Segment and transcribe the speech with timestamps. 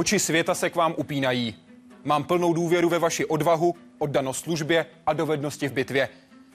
[0.00, 1.56] Oči světa se k vám upínají.
[2.04, 6.08] Mám plnou důvěru ve vaši odvahu, oddanost službě a dovednosti v bitvě.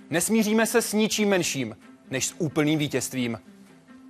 [0.10, 1.78] Nesmíříme se s ničím menším,
[2.10, 3.40] než s úplným vítězstvím.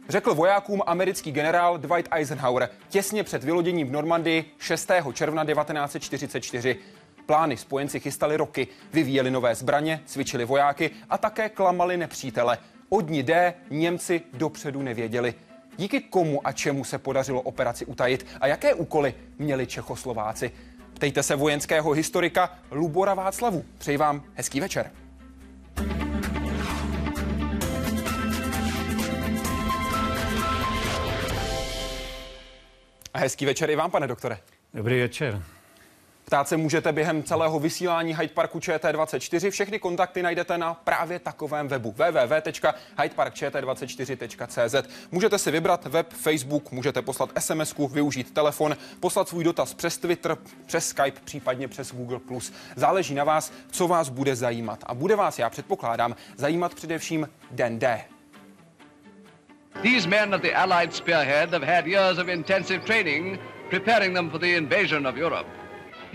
[0.10, 4.92] Řekl vojákům americký generál Dwight Eisenhower těsně před vyloděním v Normandii 6.
[5.14, 6.78] června 1944.
[7.26, 12.58] Plány spojenci chystali roky, vyvíjeli nové zbraně, cvičili vojáky a také klamali nepřítele.
[12.90, 15.34] Od dní D Němci dopředu nevěděli.
[15.78, 20.52] Díky komu a čemu se podařilo operaci utajit a jaké úkoly měli Čechoslováci.
[20.94, 23.66] Ptejte se vojenského historika Lubora Václavu.
[23.78, 24.92] Přeji vám hezký večer.
[33.14, 34.38] A hezký večer i vám, pane doktore.
[34.74, 35.42] Dobrý večer.
[36.26, 39.52] Ptát se můžete během celého vysílání Hyde Parku ČT24.
[39.52, 44.90] Všechny kontakty najdete na právě takovém webu www.hydeparkčt24.cz.
[45.12, 50.38] Můžete si vybrat web, Facebook, můžete poslat sms využít telefon, poslat svůj dotaz přes Twitter,
[50.66, 52.20] přes Skype, případně přes Google+.
[52.76, 54.80] Záleží na vás, co vás bude zajímat.
[54.86, 58.02] A bude vás, já předpokládám, zajímat především den D.
[59.82, 64.40] These men at the Allied spearhead have had years of intensive training preparing them for
[64.40, 65.65] the invasion of Europe.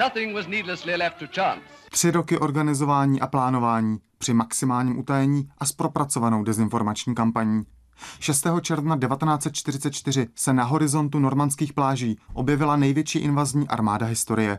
[0.00, 1.60] Nothing was needlessly left to chance.
[1.90, 7.62] Tři roky organizování a plánování při maximálním utajení a s propracovanou dezinformační kampaní.
[8.20, 8.46] 6.
[8.60, 14.58] června 1944 se na horizontu normandských pláží objevila největší invazní armáda historie.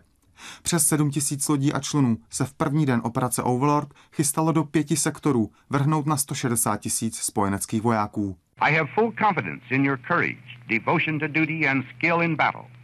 [0.61, 4.97] Přes 7 tisíc lodí a člunů se v první den operace Overlord chystalo do pěti
[4.97, 8.37] sektorů vrhnout na 160 tisíc spojeneckých vojáků.
[8.59, 12.80] I have full confidence in your courage, devotion to duty and skill in battle.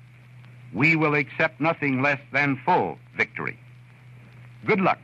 [0.73, 3.57] We will accept nothing less than full victory.
[4.65, 4.97] Good luck,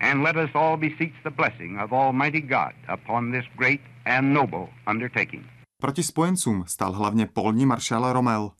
[0.00, 4.68] and let us all beseech the blessing of Almighty God upon this great and noble
[4.86, 5.44] undertaking.
[5.80, 8.50] Proti spojencům stal hlavně polní maršál Rommel.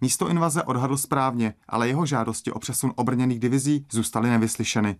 [0.00, 4.96] Místo invaze odhadl správně, ale jeho žádosti o přesun obrněných divizí zůstaly nevyslyšeny.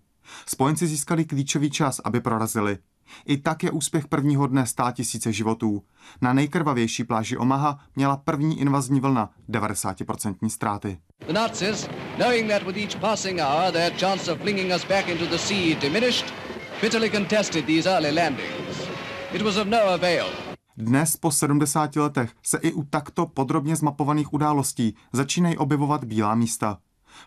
[0.47, 2.79] Spojenci získali klíčový čas, aby prorazili.
[3.27, 5.83] I tak je úspěch prvního dne stát tisíce životů.
[6.21, 10.99] Na nejkrvavější pláži Omaha měla první invazní vlna 90% ztráty.
[11.27, 15.27] The Nazis, knowing that with each passing hour their chance of flinging us back into
[15.27, 16.35] the sea diminished,
[16.81, 18.91] bitterly contested these early landings.
[19.33, 20.27] It was of no avail.
[20.77, 26.79] Dnes po 70 letech se i u takto podrobně zmapovaných událostí začínají objevovat bílá místa.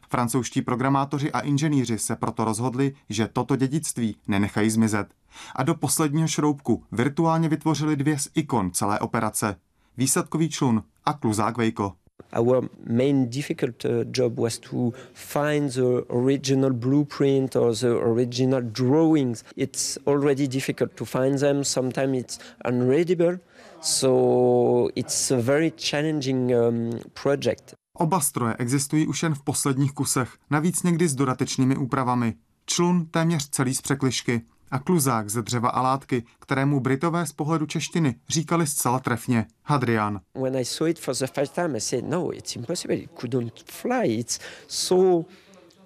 [0.10, 5.08] Francouzští programátoři a inženýři se proto rozhodli, že toto dědictví nenechají zmizet.
[5.56, 9.56] A do posledního šroubku virtuálně vytvořili dvě z ikon celé operace.
[9.98, 11.94] Výsadkový člun a kluzák Vejko.
[12.40, 19.44] Our main difficult uh, job was to find the original blueprint or the original drawings.
[19.56, 21.64] It's already difficult to find them.
[21.64, 23.40] Sometimes it's unreadable.
[23.82, 27.76] So it's a very challenging um, project.
[27.98, 32.34] Oba stroje existují už jen v posledních kusech, navíc někdy s dodatečnými úpravami.
[32.66, 37.66] Člun téměř celý z překlišky a kluzák ze dřeva a látky, kterému Britové z pohledu
[37.66, 40.22] češtiny říkali zcela trefně Hadrian.
[40.42, 43.64] When I saw it for the first time, I said, no, it's impossible, it couldn't
[43.66, 45.26] fly, it's so,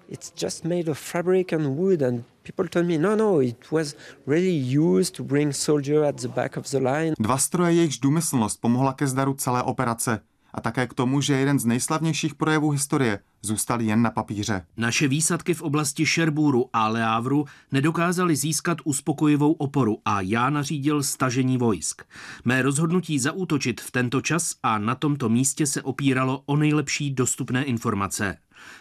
[0.08, 3.96] it's just made of fabric and wood and people told me, no, no, it was
[4.26, 7.12] really used to bring soldier at the back of the line.
[7.18, 10.20] Dva stroje, jejichž důmyslnost pomohla ke zdaru celé operace
[10.54, 14.66] a také k tomu, že jeden z nejslavnějších projevů historie zůstal jen na papíře.
[14.76, 21.58] Naše výsadky v oblasti Šerbúru a Leávru nedokázaly získat uspokojivou oporu a já nařídil stažení
[21.58, 22.02] vojsk.
[22.44, 27.64] Mé rozhodnutí zaútočit v tento čas a na tomto místě se opíralo o nejlepší dostupné
[27.64, 28.36] informace.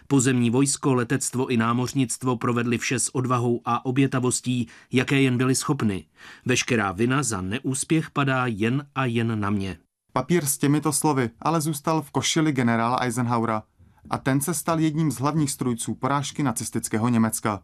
[0.07, 6.05] Pozemní vojsko, letectvo i námořnictvo provedli vše s odvahou a obětavostí, jaké jen byli schopny.
[6.45, 9.77] Veškerá vina za neúspěch padá jen a jen na mě.
[10.17, 13.63] Papír s těmito slovy ale zůstal v košili generála Eisenhowera
[14.09, 17.63] a ten se stal jedním z hlavních strujců porážky nacistického Německa.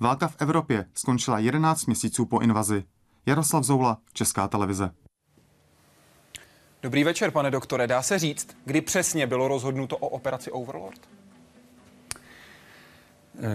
[0.00, 2.84] Válka v Evropě skončila 11 měsíců po invazi.
[3.26, 4.90] Jaroslav Zoula, Česká televize.
[6.82, 7.86] Dobrý večer, pane doktore.
[7.86, 11.00] Dá se říct, kdy přesně bylo rozhodnuto o operaci Overlord?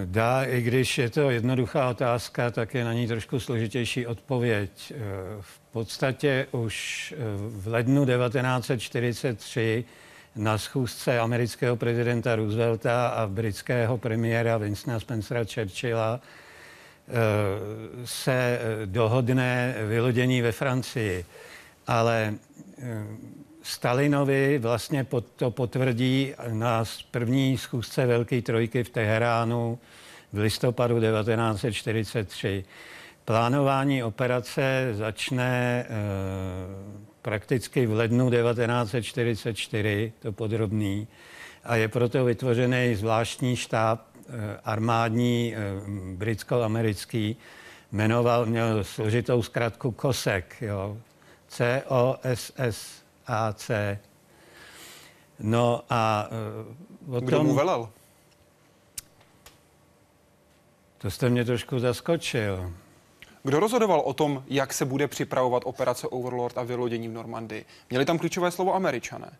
[0.06, 4.94] Dá, i když je to jednoduchá otázka, tak je na ní trošku složitější odpověď.
[5.42, 9.86] V podstatě už v lednu 1943
[10.38, 17.12] na schůzce amerického prezidenta Roosevelta a britského premiéra Winstona Spencera Churchilla eh,
[18.06, 21.26] se dohodne vylodění ve Francii.
[21.88, 22.34] Ale
[22.78, 23.06] eh,
[23.68, 25.06] Stalinovi vlastně
[25.36, 29.80] to potvrdí na první schůzce Velké trojky v Teheránu
[30.34, 32.66] v listopadu 1943.
[33.26, 35.86] Plánování operace začne e,
[37.22, 41.08] prakticky v lednu 1944, to podrobný,
[41.64, 44.02] a je proto vytvořený zvláštní štáb
[44.64, 45.56] armádní,
[46.16, 47.38] britsko-americký,
[47.92, 50.98] jmenoval, měl složitou zkratku KOSEK, jo.
[53.28, 54.00] C-O-S-S-A-C.
[55.40, 56.30] No a
[57.10, 57.26] o tom...
[57.26, 57.90] Kdo mu velel?
[60.98, 62.74] To jste mě trošku zaskočil.
[63.44, 67.66] Kdo rozhodoval o tom, jak se bude připravovat operace Overlord a vylodění v Normandii?
[67.90, 69.32] Měli tam klíčové slovo američané?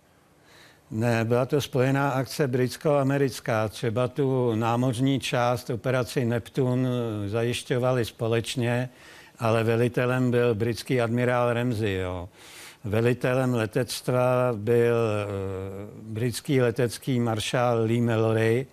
[0.92, 3.70] Ne, byla to spojená akce britsko-americká.
[3.70, 6.88] Třeba tu námořní část operaci Neptun
[7.28, 8.90] zajišťovali společně,
[9.40, 11.94] ale velitelem byl britský admirál Ramsey.
[11.94, 12.30] Jo.
[12.88, 18.68] Velitelem letectva byl uh, britský letecký maršál Lee Mallory,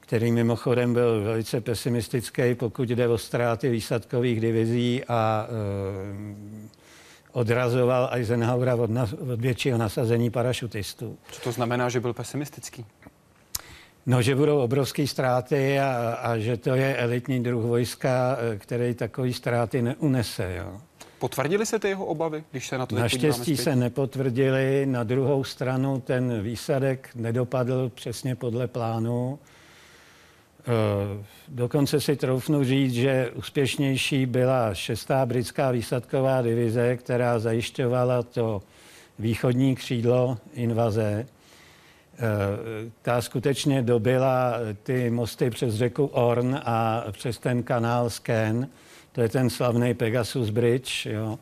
[0.00, 6.58] který mimochodem byl velice pesimistický, pokud jde o ztráty výsadkových divizí a uh,
[7.32, 11.18] odrazoval Eisenhowera od, na, od většího nasazení parašutistů.
[11.30, 12.86] Co to znamená, že byl pesimistický?
[14.06, 18.94] No, že budou obrovské ztráty a, a že to je elitní druh vojska, eh, který
[18.94, 20.54] takový ztráty neunese.
[20.58, 20.80] Jo.
[21.24, 24.86] Potvrdili se ty jeho obavy, když se na to Naštěstí se nepotvrdili.
[24.86, 29.38] Na druhou stranu ten výsadek nedopadl přesně podle plánu.
[30.60, 38.62] Eh, dokonce si troufnu říct, že úspěšnější byla šestá britská výsadková divize, která zajišťovala to
[39.18, 41.26] východní křídlo invaze.
[41.26, 42.20] Eh,
[43.02, 48.68] ta skutečně dobila ty mosty přes řeku Orn a přes ten kanál Sken,
[49.14, 51.38] to je ten slavný Pegasus Bridge, jo.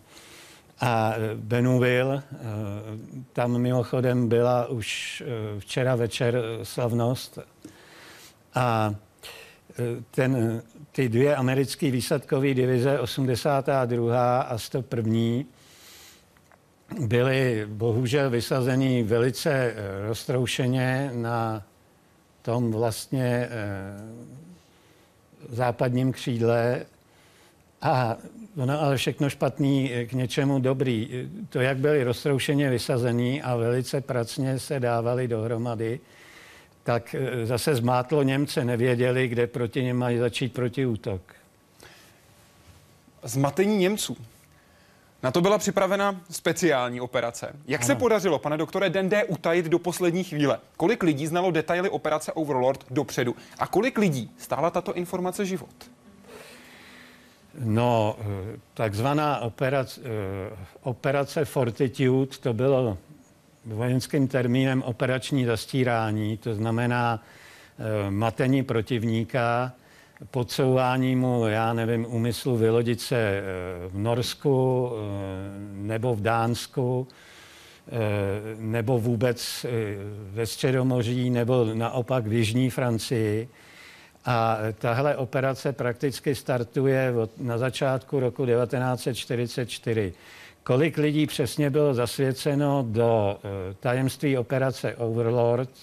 [0.80, 2.38] A Benuville, eh,
[3.32, 5.22] tam mimochodem byla už
[5.58, 7.38] včera večer slavnost.
[8.54, 8.94] A
[10.10, 14.40] ten, ty dvě americké výsadkové divize, 82.
[14.40, 15.44] a 101.
[17.00, 19.74] byly bohužel vysazeny velice eh,
[20.08, 21.62] roztroušeně na
[22.42, 23.50] tom vlastně eh,
[25.48, 26.86] západním křídle
[27.82, 28.17] a
[28.56, 31.29] ono ale všechno špatný k něčemu dobrý.
[31.49, 36.00] To, jak byly roztroušeně vysazený a velice pracně se dávali dohromady,
[36.82, 41.20] tak e, zase zmátlo Němce, nevěděli, kde proti něm mají začít protiútok.
[43.23, 44.17] Zmatení Němců.
[45.23, 47.52] Na to byla připravena speciální operace.
[47.67, 47.87] Jak ano.
[47.87, 50.58] se podařilo, pane doktore, den D utajit do poslední chvíle?
[50.76, 53.37] Kolik lidí znalo detaily operace Overlord dopředu?
[53.58, 55.75] A kolik lidí stála tato informace život?
[57.58, 58.16] No,
[58.75, 60.00] takzvaná operace,
[60.82, 62.99] operace Fortitude, to bylo
[63.66, 67.22] vojenským termínem operační zastírání, to znamená
[67.78, 69.72] e, matení protivníka,
[70.31, 73.43] podsouvání mu, já nevím, úmyslu vylodit se e,
[73.88, 74.90] v Norsku
[75.72, 77.08] nebo v Dánsku,
[78.58, 79.66] nebo vůbec
[80.31, 83.48] ve Středomoří, nebo naopak v Jižní Francii.
[84.24, 90.12] A tahle operace prakticky startuje od, na začátku roku 1944.
[90.64, 95.79] Kolik lidí přesně bylo zasvěceno do uh, tajemství operace Overlord, uh,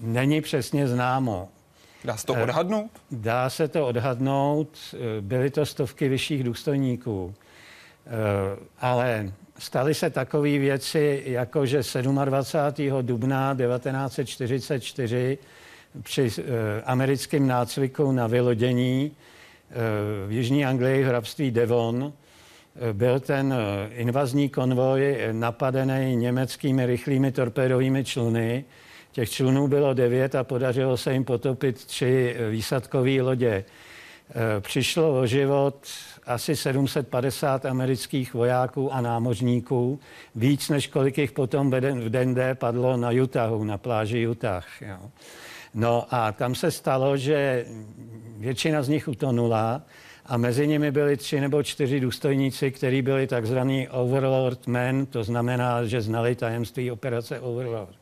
[0.00, 1.48] není přesně známo.
[2.04, 2.90] Dá se to eh, odhadnout?
[3.10, 4.68] Dá se to odhadnout.
[5.20, 7.34] Byly to stovky vyšších důstojníků.
[8.80, 11.80] Ale staly se takové věci, jako že
[12.24, 13.06] 27.
[13.06, 15.38] dubna 1944
[16.02, 16.30] při
[16.84, 19.12] americkém nácviku na vylodění
[20.26, 22.12] v Jižní Anglii hrabství Devon
[22.92, 28.64] byl ten eh, invazní konvoj napadený německými rychlými torpédovými čluny.
[29.12, 33.64] Těch člunů bylo devět a podařilo se jim potopit tři eh, výsadkové lodě.
[34.30, 35.86] Eh, přišlo o život
[36.26, 40.00] asi 750 amerických vojáků a námořníků,
[40.34, 44.66] víc než kolik jich potom v den D padlo na Utahu, na pláži Utah.
[44.80, 44.98] Jo.
[45.74, 47.66] No a tam se stalo, že
[48.38, 49.82] většina z nich utonula,
[50.26, 55.84] a mezi nimi byli tři nebo čtyři důstojníci, kteří byli takzvaný Overlord Men, to znamená,
[55.84, 57.96] že znali tajemství operace Overlord.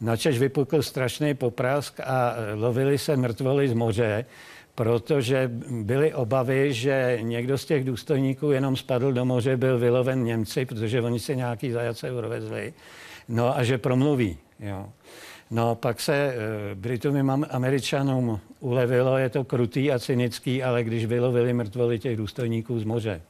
[0.00, 4.24] Načež vypukl strašný poprask a lovili se mrtvoly z moře,
[4.74, 10.64] protože byly obavy, že někdo z těch důstojníků jenom spadl do moře, byl vyloven Němci,
[10.66, 12.74] protože oni si nějaký zajace urovezli,
[13.28, 14.38] no a že promluví.
[14.60, 14.88] Jo.
[15.50, 16.34] No, pak se e,
[16.74, 22.80] Britům a Američanům ulevilo, je to krutý a cynický, ale když vylovili mrtvoly těch důstojníků
[22.80, 23.22] z moře.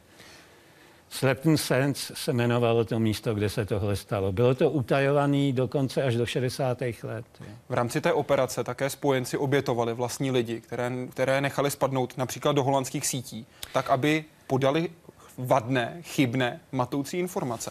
[1.10, 4.32] Slepton Sands se jmenovalo to místo, kde se tohle stalo.
[4.32, 6.78] Bylo to utajované dokonce až do 60.
[7.02, 7.24] let.
[7.68, 12.62] V rámci té operace také spojenci obětovali vlastní lidi, které, které nechali spadnout například do
[12.62, 14.90] holandských sítí, tak aby podali
[15.38, 17.70] vadné, chybné, matoucí informace.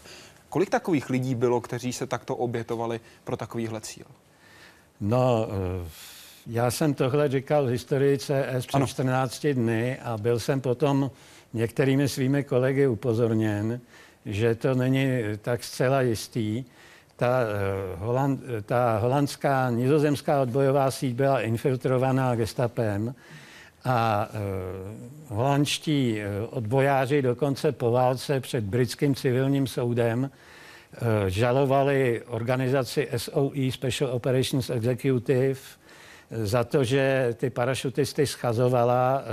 [0.50, 4.06] Kolik takových lidí bylo, kteří se takto obětovali pro takovýhle cíl?
[5.02, 5.90] No, eh,
[6.48, 8.88] já jsem tohle říkal v historii CS před ano.
[8.88, 11.12] 14 dny a byl jsem potom
[11.54, 13.82] některými svými kolegy upozorněn,
[14.26, 15.08] že to není
[15.42, 16.64] tak zcela jistý.
[17.16, 23.16] Ta, uh, holand, ta holandská, nizozemská odbojová síť byla infiltrovaná gestapem
[23.84, 24.30] a
[25.30, 30.30] uh, holandští odbojáři dokonce po válce před britským civilním soudem
[31.28, 35.60] žalovali organizaci SOE, Special Operations Executive,
[36.32, 39.24] za to, že ty parašutisty schazovala,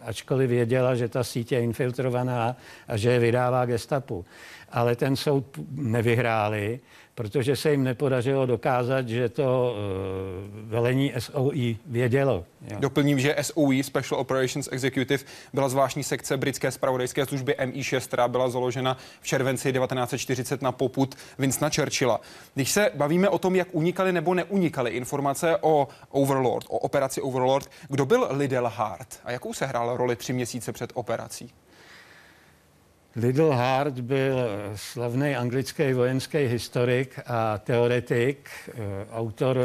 [0.00, 2.56] ačkoliv věděla, že ta sítě je infiltrovaná
[2.88, 4.24] a že je vydává gestapu.
[4.72, 6.80] Ale ten soud nevyhráli
[7.16, 12.44] protože se jim nepodařilo dokázat, že to uh, velení SOE vědělo.
[12.70, 12.76] Jo.
[12.80, 18.48] Doplním, že SOE, Special Operations Executive, byla zvláštní sekce britské spravodajské služby MI6, která byla
[18.48, 22.20] založena v červenci 1940 na poput Winstona Churchilla.
[22.54, 27.70] Když se bavíme o tom, jak unikaly nebo neunikaly informace o Overlord, o operaci Overlord,
[27.88, 31.50] kdo byl Lidl Hart a jakou se hrál roli tři měsíce před operací?
[33.16, 34.38] Little Hart byl
[34.74, 38.72] slavný anglický vojenský historik a teoretik, eh,
[39.12, 39.62] autor eh,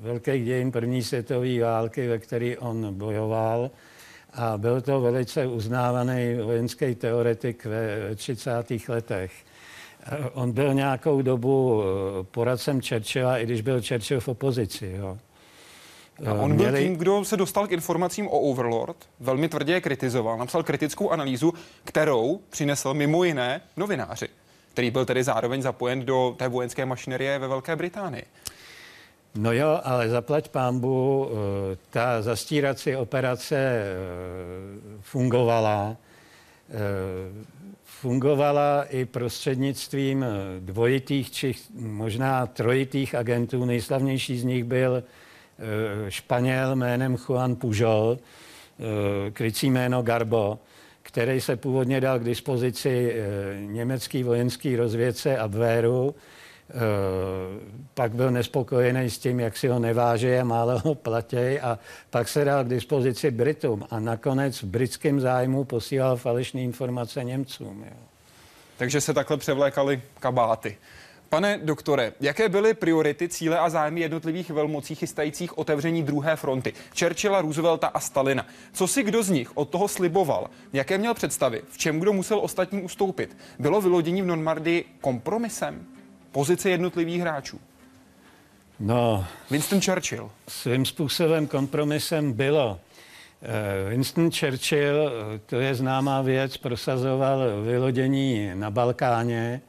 [0.00, 3.70] velkých dějin první světové války, ve který on bojoval.
[4.32, 8.88] A byl to velice uznávaný vojenský teoretik ve 30.
[8.88, 9.32] letech.
[10.02, 11.82] Eh, on byl nějakou dobu
[12.30, 14.94] poradcem Churchilla, i když byl Churchill v opozici.
[14.98, 15.18] Jo.
[16.26, 20.38] A on byl tím, kdo se dostal k informacím o Overlord, velmi tvrdě je kritizoval,
[20.38, 21.52] napsal kritickou analýzu,
[21.84, 24.28] kterou přinesl mimo jiné novináři,
[24.72, 28.24] který byl tedy zároveň zapojen do té vojenské mašinerie ve Velké Británii.
[29.34, 31.28] No jo, ale zaplať pámbu,
[31.72, 33.84] eh, ta zastírací operace eh,
[35.00, 35.96] fungovala.
[36.70, 36.74] Eh,
[37.84, 40.24] fungovala i prostřednictvím
[40.60, 43.64] dvojitých či možná trojitých agentů.
[43.64, 45.04] Nejslavnější z nich byl Eh,
[46.08, 50.58] Španěl jménem Juan Pujol, eh, krycí jméno Garbo,
[51.02, 56.14] který se původně dal k dispozici eh, německý vojenský rozvědce Abwehru,
[57.94, 61.78] pak byl nespokojený s tím, jak si ho neváže a málo ho platí a
[62.10, 67.84] pak se dal k dispozici Britům a nakonec v britském zájmu posílal falešné informace Němcům.
[67.86, 67.96] Jo.
[68.76, 70.76] Takže se takhle převlékali kabáty.
[71.32, 76.72] Pane doktore, jaké byly priority, cíle a zájmy jednotlivých velmocí chystajících otevření druhé fronty?
[76.98, 78.46] Churchilla, Roosevelta a Stalina.
[78.72, 80.50] Co si kdo z nich od toho sliboval?
[80.72, 81.62] Jaké měl představy?
[81.70, 83.36] V čem kdo musel ostatní ustoupit?
[83.58, 85.86] Bylo vylodění v Normandii kompromisem?
[86.32, 87.60] Pozice jednotlivých hráčů?
[88.80, 90.30] No, Winston Churchill.
[90.48, 92.80] Svým způsobem kompromisem bylo.
[93.42, 99.60] Eh, Winston Churchill, eh, to je známá věc, prosazoval vylodění na Balkáně,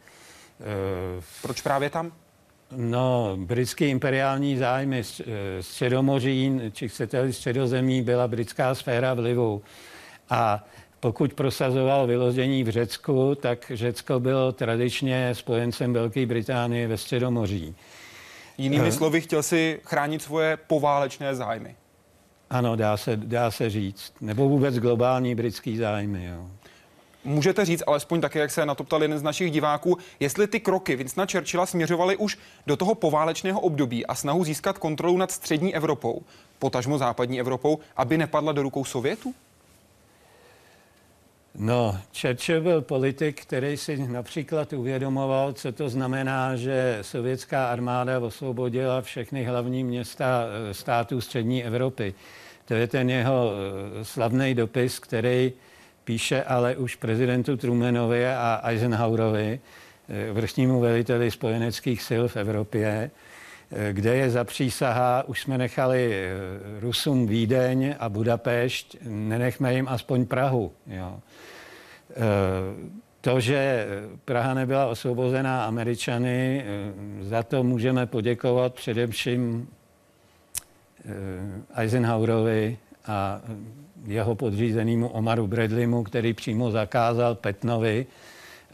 [1.41, 2.11] Proč právě tam?
[2.75, 9.61] No, britský imperiální zájmy eh, středomoří, či chcete středozemí, byla britská sféra vlivu.
[10.29, 10.63] A
[10.99, 17.75] pokud prosazoval vyložení v Řecku, tak Řecko bylo tradičně spojencem Velké Británie ve Středomoří.
[18.57, 21.75] Jinými slovy, chtěl si chránit svoje poválečné zájmy.
[22.49, 24.13] Ano, dá se, dá se říct.
[24.21, 26.25] Nebo vůbec globální britský zájmy.
[26.25, 26.47] Jo.
[27.25, 30.59] Můžete říct, alespoň také, jak se na to ptal jeden z našich diváků, jestli ty
[30.59, 32.37] kroky Vincenta Churchilla směřovaly už
[32.67, 36.21] do toho poválečného období a snahu získat kontrolu nad střední Evropou,
[36.59, 39.33] potažmo západní Evropou, aby nepadla do rukou Sovětů?
[41.55, 49.01] No, Churchill byl politik, který si například uvědomoval, co to znamená, že sovětská armáda osvobodila
[49.01, 52.13] všechny hlavní města eh, států střední Evropy.
[52.65, 55.53] To je ten jeho eh, slavný dopis, který
[56.03, 59.59] píše ale už prezidentu Trumanovi a Eisenhowerovi,
[60.09, 63.11] eh, vrchnímu veliteli spojeneckých sil v Evropě,
[63.71, 66.29] eh, kde je zapřísahá, už jsme nechali eh,
[66.79, 70.71] Rusům Vídeň a Budapešť, nenechme jim aspoň Prahu.
[70.87, 71.19] Jo.
[73.21, 73.87] To, že
[74.25, 76.65] Praha nebyla osvobozená Američany,
[77.21, 79.67] za to můžeme poděkovat především
[81.75, 83.41] Eisenhowerovi a
[84.05, 88.05] jeho podřízenému Omaru Bradleymu, který přímo zakázal Petnovi,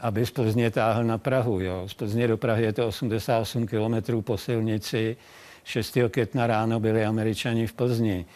[0.00, 1.60] aby z Plzně táhl na Prahu.
[1.60, 1.88] Jo.
[1.88, 5.16] Z Plzně do Prahy je to 88 kilometrů po silnici.
[5.64, 5.98] 6.
[6.10, 8.26] května ráno byli američani v Plzni.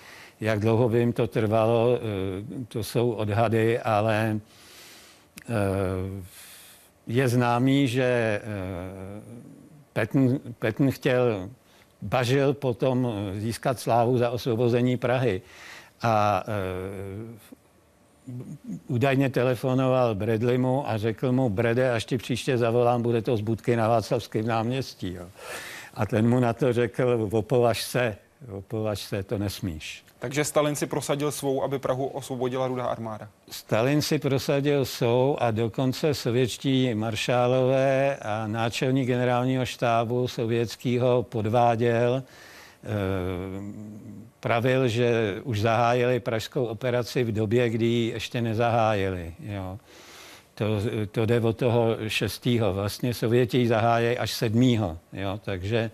[0.40, 4.40] Jak dlouho by jim to trvalo, eh, to jsou odhady, ale
[5.48, 5.52] eh,
[7.06, 8.40] je známý, že eh,
[9.92, 11.50] Petn, Petn chtěl,
[12.02, 13.08] bažil potom
[13.38, 15.42] získat slávu za osvobození Prahy.
[16.04, 16.44] A
[18.86, 23.76] údajně telefonoval Bradleymu a řekl mu, Brede, až ti příště zavolám, bude to z budky
[23.76, 25.14] na Václavském náměstí.
[25.14, 25.26] Jo.
[25.94, 28.16] A ten mu na to řekl, opovaž se,
[28.52, 30.04] opovaž se, to nesmíš.
[30.18, 33.28] Takže Stalin si prosadil svou, aby Prahu osvobodila rudá armáda.
[33.50, 42.22] Stalin si prosadil svou a dokonce sovětští maršálové a náčelník generálního štábu sovětského podváděl,
[42.84, 42.88] eh,
[44.44, 49.34] pravil, že už zahájili pražskou operaci v době, kdy ji ještě nezahájili.
[49.40, 49.78] Jo.
[50.54, 50.64] To,
[51.10, 52.74] to jde od toho šestého.
[52.74, 54.98] Vlastně Sověti ji zahájejí až sedmého.
[55.12, 55.40] Jo.
[55.44, 55.90] Takže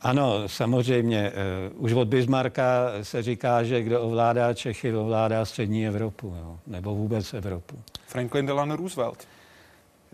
[0.00, 1.32] ano, samozřejmě.
[1.72, 6.94] Uh, už od Bismarcka se říká, že kdo ovládá Čechy, ovládá střední Evropu, jo, nebo
[6.94, 7.76] vůbec Evropu.
[8.06, 9.28] Franklin Delano Roosevelt.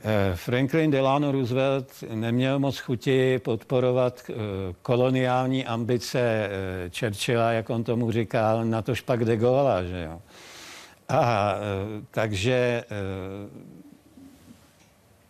[0.05, 4.37] Uh, Franklin Delano Roosevelt neměl moc chuti podporovat uh,
[4.83, 6.51] koloniální ambice
[6.99, 10.23] Churchilla, jak on tomu říkal, na to špak de Gaulle, že jo.
[11.09, 11.55] A
[12.11, 12.85] takže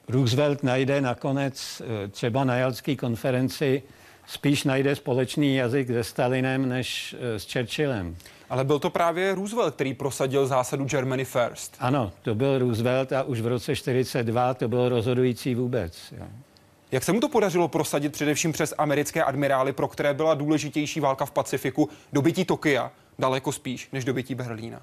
[0.09, 3.83] Roosevelt najde nakonec třeba na Jalské konferenci
[4.31, 8.17] spíš najde společný jazyk se Stalinem než eh, s Churchillem.
[8.50, 11.76] Ale byl to právě Roosevelt, který prosadil zásadu Germany First.
[11.80, 16.12] Ano, to byl Roosevelt a už v roce 42 to bylo rozhodující vůbec.
[16.19, 16.26] Jo.
[16.92, 21.25] Jak se mu to podařilo prosadit především přes americké admirály, pro které byla důležitější válka
[21.25, 24.83] v Pacifiku, dobytí Tokia daleko spíš než dobytí Berlína?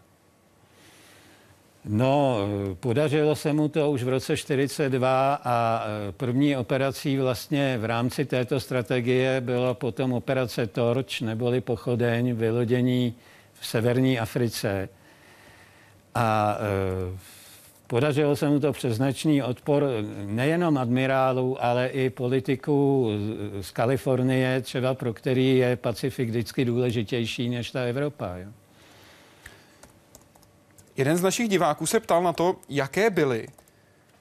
[1.85, 2.37] No,
[2.79, 8.25] podařilo se mu to už v roce 42 a e, první operací vlastně v rámci
[8.25, 13.15] této strategie byla potom operace Torch, neboli pochodeň, vylodění
[13.59, 14.89] v severní Africe.
[16.15, 17.17] A e,
[17.87, 19.83] podařilo se mu to přes značný odpor
[20.25, 23.09] nejenom admirálů, ale i politiků
[23.61, 28.37] z Kalifornie, třeba pro který je Pacifik vždycky důležitější než ta Evropa.
[28.37, 28.49] Jo.
[30.97, 33.47] Jeden z našich diváků se ptal na to, jaké byly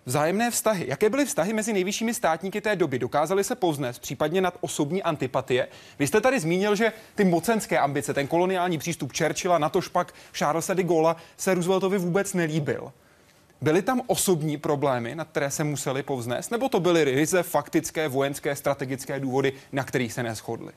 [0.06, 0.84] vzájemné vztahy.
[0.88, 2.98] Jaké byly vztahy mezi nejvyššími státníky té doby?
[2.98, 5.68] Dokázali se povznést, případně nad osobní antipatie?
[5.98, 10.14] Vy jste tady zmínil, že ty mocenské ambice, ten koloniální přístup Churchilla, na to špak
[10.32, 12.92] Charlesa de Gaulle se Rooseveltovi vůbec nelíbil.
[13.60, 18.56] Byly tam osobní problémy, na které se museli povznést, nebo to byly ryze faktické, vojenské,
[18.56, 20.72] strategické důvody, na kterých se neschodli?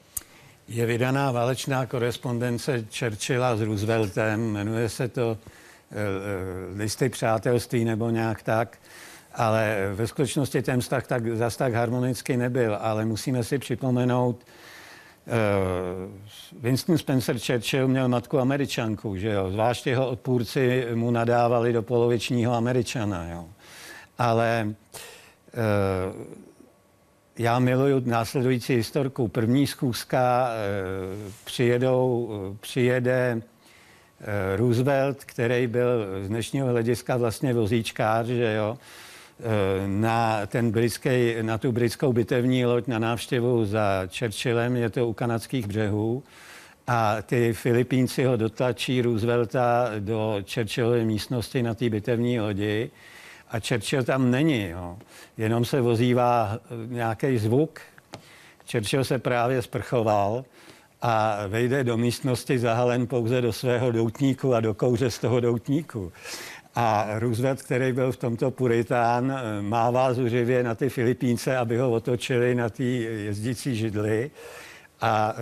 [0.68, 5.38] Je vydaná válečná korespondence Churchilla s Rooseveltem, jmenuje se to
[5.92, 8.78] Eh, eh, listy přátelství nebo nějak tak,
[9.36, 14.46] ale ve skutečnosti ten vztah tak, zas tak harmonický nebyl, ale musíme si připomenout,
[15.26, 15.34] uh,
[16.62, 22.54] Winston Spencer Churchill měl matku američanku, že jo, zvlášť jeho odpůrci mu nadávali do polovičního
[22.54, 23.46] američana, jo.
[24.18, 24.74] Ale uh,
[27.38, 29.28] já miluju následující historku.
[29.28, 33.42] První schůzka uh, přijedou, přijede
[34.22, 38.86] Eh, Roosevelt, který byl z dnešního hlediska vlastně vozíčkář, že jo, eh,
[39.88, 45.14] na, ten britský, na tu britskou bitevní loď na návštěvu za Churchillem, je to u
[45.14, 46.24] kanadských břehů,
[46.92, 52.92] a ty Filipínci ho dotlačí Roosevelta do Churchillovy místnosti na té bitevní lodi
[53.52, 54.98] a Churchill tam není, jo.
[55.38, 57.80] jenom se vozívá nějaký zvuk.
[58.72, 60.46] Churchill se právě sprchoval
[61.02, 66.12] a vejde do místnosti zahalen pouze do svého doutníku a do kouře z toho doutníku.
[66.82, 72.56] A Roosevelt, který byl v tomto puritán, mává zuřivě na ty Filipínce, aby ho otočili
[72.56, 74.32] na ty jezdící židly.
[75.02, 75.36] A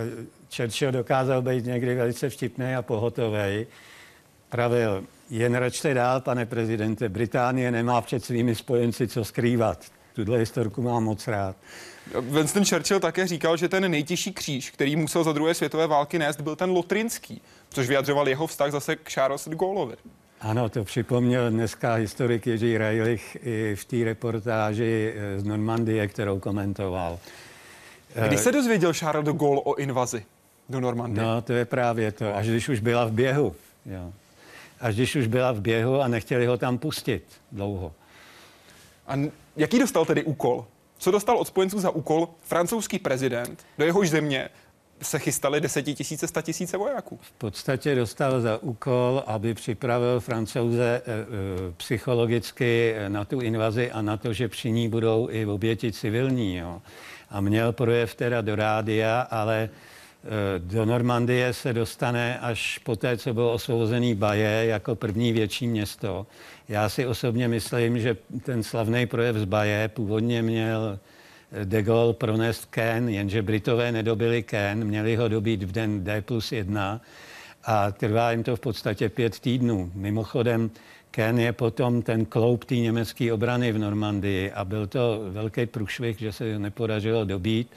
[0.56, 3.66] Churchill dokázal být někdy velice vtipný a pohotový.
[4.48, 9.84] Pravil, jen račte dál, pane prezidente, Británie nemá před svými spojenci co skrývat.
[10.14, 11.56] Tuhle historku mám moc rád.
[12.20, 16.40] Winston Churchill také říkal, že ten nejtěžší kříž, který musel za druhé světové války nést,
[16.40, 19.96] byl ten lotrinský, což vyjadřoval jeho vztah zase k Charles de Gaulleovi.
[20.40, 26.38] Ano, to připomněl dneska historik Jiří Rajlich i v té reportáži eh, z Normandie, kterou
[26.38, 27.18] komentoval.
[28.26, 30.24] Kdy se dozvěděl Charles de Gaulle o invazi
[30.68, 31.26] do Normandie?
[31.26, 32.36] No, to je právě to.
[32.36, 33.54] Až když už byla v běhu.
[33.86, 34.12] Jo.
[34.80, 37.92] Až když už byla v běhu a nechtěli ho tam pustit dlouho.
[39.06, 39.14] A
[39.56, 40.66] jaký dostal tedy úkol?
[40.98, 44.48] Co dostal od spojenců za úkol francouzský prezident, do jehož země
[45.02, 47.18] se chystali desetitisíce, statisíce vojáků.
[47.22, 51.24] V podstatě dostal za úkol, aby připravil francouze e, e,
[51.76, 56.56] psychologicky na tu invazi a na to, že při ní budou i oběti civilní.
[56.56, 56.82] Jo.
[57.30, 59.68] A měl projev teda do rádia, ale
[60.58, 66.26] do Normandie se dostane až po té, co bylo osvobozený Baje jako první větší město.
[66.68, 70.98] Já si osobně myslím, že ten slavný projev z Baje původně měl
[71.64, 76.52] de Gaulle pronést Ken, jenže Britové nedobili Ken, měli ho dobít v den D plus
[76.52, 77.00] 1
[77.64, 79.90] a trvá jim to v podstatě pět týdnů.
[79.94, 80.70] Mimochodem,
[81.10, 86.18] Ken je potom ten kloup té německé obrany v Normandii a byl to velký průšvih,
[86.18, 87.70] že se nepodařilo dobít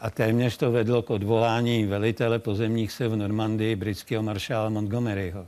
[0.00, 5.46] a téměř to vedlo k odvolání velitele pozemních sil v Normandii, britského maršála Montgomeryho.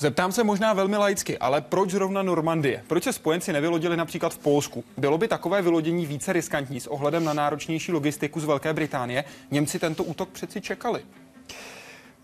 [0.00, 2.82] Zeptám se možná velmi laicky, ale proč zrovna Normandie?
[2.86, 4.84] Proč se spojenci nevylodili například v Polsku?
[4.96, 9.24] Bylo by takové vylodění více riskantní s ohledem na náročnější logistiku z Velké Británie?
[9.50, 11.02] Němci tento útok přeci čekali.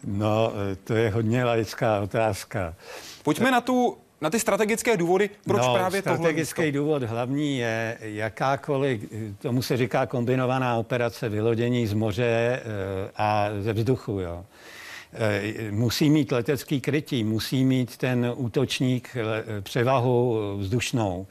[0.04, 0.52] No,
[0.84, 2.74] to je hodně laická otázka.
[3.22, 7.98] Pojďme na tu na ty strategické důvody, proč no, právě tohle strategický důvod hlavní je
[8.00, 9.00] jakákoliv,
[9.38, 14.20] tomu se říká kombinovaná operace vylodění z moře eh, a ze vzduchu.
[14.20, 14.44] Jo.
[15.18, 21.26] Eh, musí mít letecký krytí, musí mít ten útočník eh, převahu vzdušnou.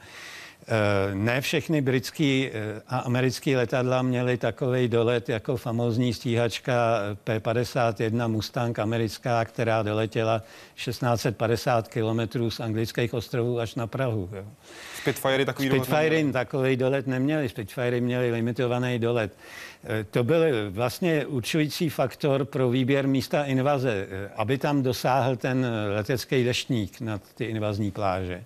[0.68, 2.50] Eh, ne všechny britský
[2.88, 10.42] a americký letadla měly takový dolet jako famózní stíhačka P-51 Mustang americká, která doletěla
[10.74, 14.28] 1650 kilometrů z anglických ostrovů až na Prahu.
[14.32, 14.44] Jo.
[15.00, 17.48] Spitfire takový Spitfire dolet takový dolet neměli.
[17.48, 19.38] Spitfire měli limitovaný dolet.
[19.84, 25.66] Eh, to byl vlastně určující faktor pro výběr místa invaze, eh, aby tam dosáhl ten
[25.94, 28.44] letecký deštník nad ty invazní pláže.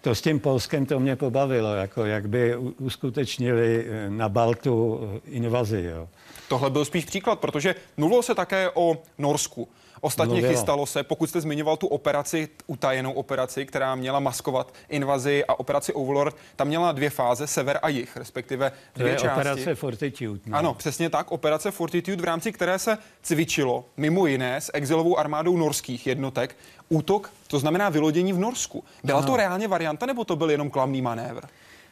[0.00, 5.82] To s tím Polskem to mě pobavilo, jako jak by uskutečnili eh, na Baltu invazi.
[5.94, 6.08] Jo.
[6.48, 9.68] Tohle byl spíš příklad, protože mluvilo se také o Norsku.
[10.00, 10.52] Ostatně Mluvilo.
[10.52, 15.92] chystalo se, pokud jste zmiňoval tu operaci, utajenou operaci, která měla maskovat invazi a operaci
[15.92, 19.40] Overlord, tam měla dvě fáze, sever a jih, respektive dvě to je části.
[19.40, 20.40] operace Fortitude.
[20.46, 20.58] No.
[20.58, 25.56] Ano, přesně tak, operace Fortitude, v rámci které se cvičilo mimo jiné s exilovou armádou
[25.56, 26.56] norských jednotek
[26.88, 28.84] útok, to znamená vylodění v Norsku.
[29.04, 29.26] Byla ano.
[29.26, 31.40] to reálně varianta, nebo to byl jenom klamný manévr?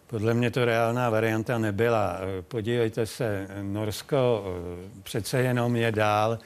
[0.07, 2.17] Podle mě to reálná varianta nebyla.
[2.49, 6.39] Podívejte se, Norsko eh, přece jenom je dál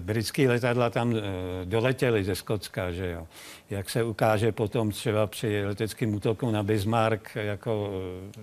[0.00, 1.20] britský letadla tam eh,
[1.64, 3.26] doletěly ze Skotska, že jo.
[3.70, 7.90] Jak se ukáže potom třeba při leteckém útoku na Bismarck, jako
[8.36, 8.40] eh,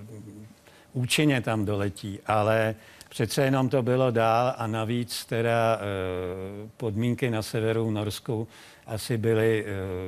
[0.93, 2.75] účinně tam doletí, ale
[3.09, 5.79] přece jenom to bylo dál a navíc teda
[6.77, 8.47] podmínky na severu Norsku
[8.87, 9.65] asi byly,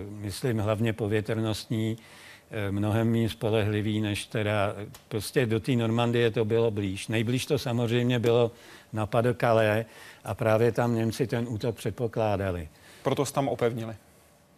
[0.10, 1.98] myslím, hlavně povětrnostní,
[2.72, 4.76] mnohem méně spolehlivý, než teda
[5.08, 7.08] prostě do té Normandie to bylo blíž.
[7.08, 8.52] Nejblíž to samozřejmě bylo
[8.94, 9.86] na Padokale
[10.28, 12.70] a právě tam Němci ten útok předpokládali.
[13.04, 13.96] Proto se tam opevnili.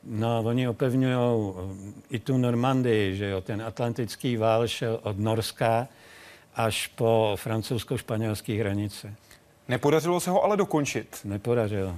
[0.04, 5.88] No, oni opevňují eh, i tu Normandii, že jo, ten atlantický vál šel od Norska
[6.56, 9.14] až po francouzsko-španělské hranice.
[9.68, 11.20] Nepodařilo se ho ale dokončit.
[11.24, 11.96] Nepodařilo.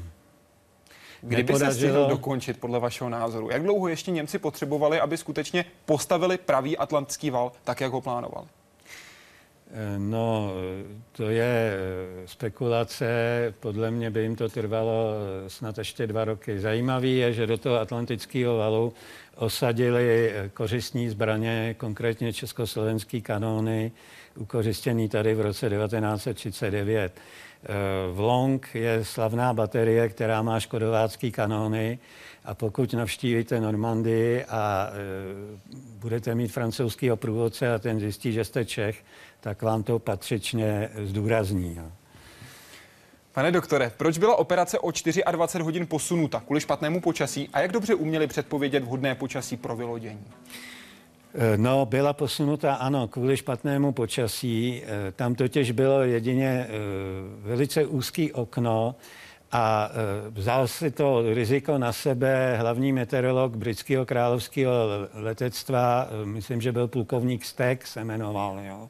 [1.22, 1.72] Kdyby Nepodařilo...
[1.72, 6.78] se stihl dokončit podle vašeho názoru, jak dlouho ještě Němci potřebovali, aby skutečně postavili pravý
[6.78, 8.48] atlantský val, tak jak ho plánovali?
[9.98, 10.54] No,
[11.12, 13.06] to je eh, spekulace.
[13.60, 15.14] Podle mě by jim to trvalo
[15.46, 16.60] eh, snad ještě dva roky.
[16.60, 18.94] Zajímavý je, že do toho atlantického valu
[19.36, 23.92] osadili eh, kořistní zbraně, konkrétně československý kanóny,
[24.36, 27.14] ukořistěný tady v roce 1939.
[28.14, 32.00] V Long je slavná baterie, která má škodovácký kanóny
[32.46, 34.98] a pokud navštívíte Normandii a e,
[35.76, 39.04] budete mít francouzského průvodce a ten zjistí, že jste Čech,
[39.40, 41.80] tak vám to patřičně zdůrazní.
[43.32, 44.92] Pane doktore, proč byla operace o
[45.32, 46.40] 24 hodin posunuta?
[46.40, 47.50] Kvůli špatnému počasí?
[47.54, 50.26] A jak dobře uměli předpovědět vhodné počasí pro vylodění?
[51.34, 54.82] Eh, no, byla posunuta, ano, kvůli špatnému počasí.
[54.84, 56.70] Eh, tam totiž bylo jedině eh,
[57.42, 58.96] velice úzký okno
[59.54, 59.92] a
[60.30, 64.74] vzal si to riziko na sebe hlavní meteorolog britského královského
[65.14, 68.90] letectva, myslím, že byl plukovník Stek, se jmenoval, jo.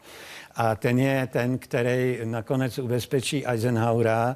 [0.55, 4.35] A ten je ten, který nakonec ubezpečí Eisenhowera,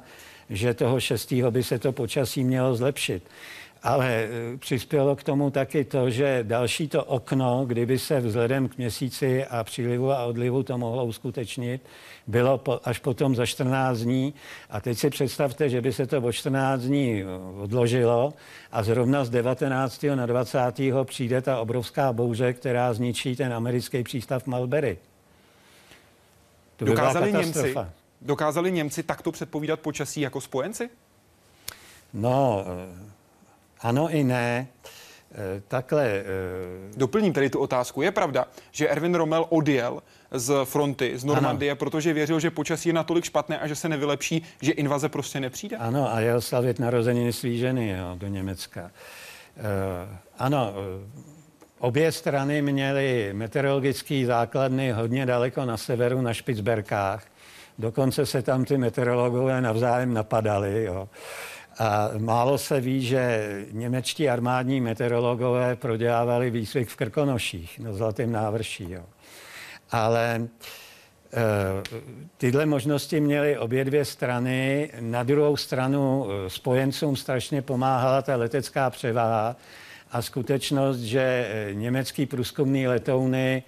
[0.50, 3.22] že toho šestého by se to počasí mělo zlepšit.
[3.86, 8.78] Ale e, přispělo k tomu taky to, že další to okno, kdyby se vzhledem k
[8.78, 11.82] měsíci a přílivu a odlivu to mohlo uskutečnit,
[12.26, 14.34] bylo po, až potom za 14 dní.
[14.70, 17.26] A teď si představte, že by se to o 14 dní e,
[17.62, 18.34] odložilo
[18.72, 20.06] a zrovna z 19.
[20.14, 20.58] na 20.
[21.04, 24.98] přijde ta obrovská bouře, která zničí ten americký přístav Malberry.
[26.76, 27.74] To by dokázali, Němci,
[28.22, 30.90] dokázali Němci takto předpovídat počasí jako spojenci?
[32.14, 33.15] No, eh,
[33.86, 34.68] ano i ne.
[35.32, 36.04] Eh, takhle.
[36.06, 36.24] Eh,
[36.96, 38.02] Doplním tedy tu otázku.
[38.02, 41.76] Je pravda, že Erwin Rommel odjel z fronty, z Normandie, ano.
[41.76, 45.76] protože věřil, že počasí je natolik špatné a že se nevylepší, že invaze prostě nepřijde?
[45.76, 48.82] Ano, a jel slavit narozeniny svý ženy jo, do Německa.
[48.82, 49.62] Uh,
[50.38, 50.74] ano,
[51.78, 57.24] Obě strany měly meteorologické základny hodně daleko na severu, na Špicberkách.
[57.78, 60.84] Dokonce se tam ty meteorologové navzájem napadali.
[60.84, 61.08] Jo.
[61.78, 68.90] A málo se ví, že němečtí armádní meteorologové prodělávali výcvik v Krkonoších na Zlatém návrší.
[68.90, 69.02] Jo.
[69.90, 70.48] Ale
[71.32, 71.82] Eh,
[72.36, 74.90] tyhle možnosti měly obě dvě strany.
[75.00, 79.56] Na druhou stranu eh, spojencům strašně pomáhala ta letecká převaha
[80.10, 83.62] a skutečnost, že eh, německý průzkumný letouny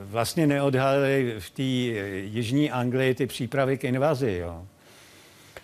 [0.00, 1.62] vlastně neodhalili v té
[2.32, 4.38] jižní Anglii ty přípravy k invazi.
[4.40, 4.66] Jo.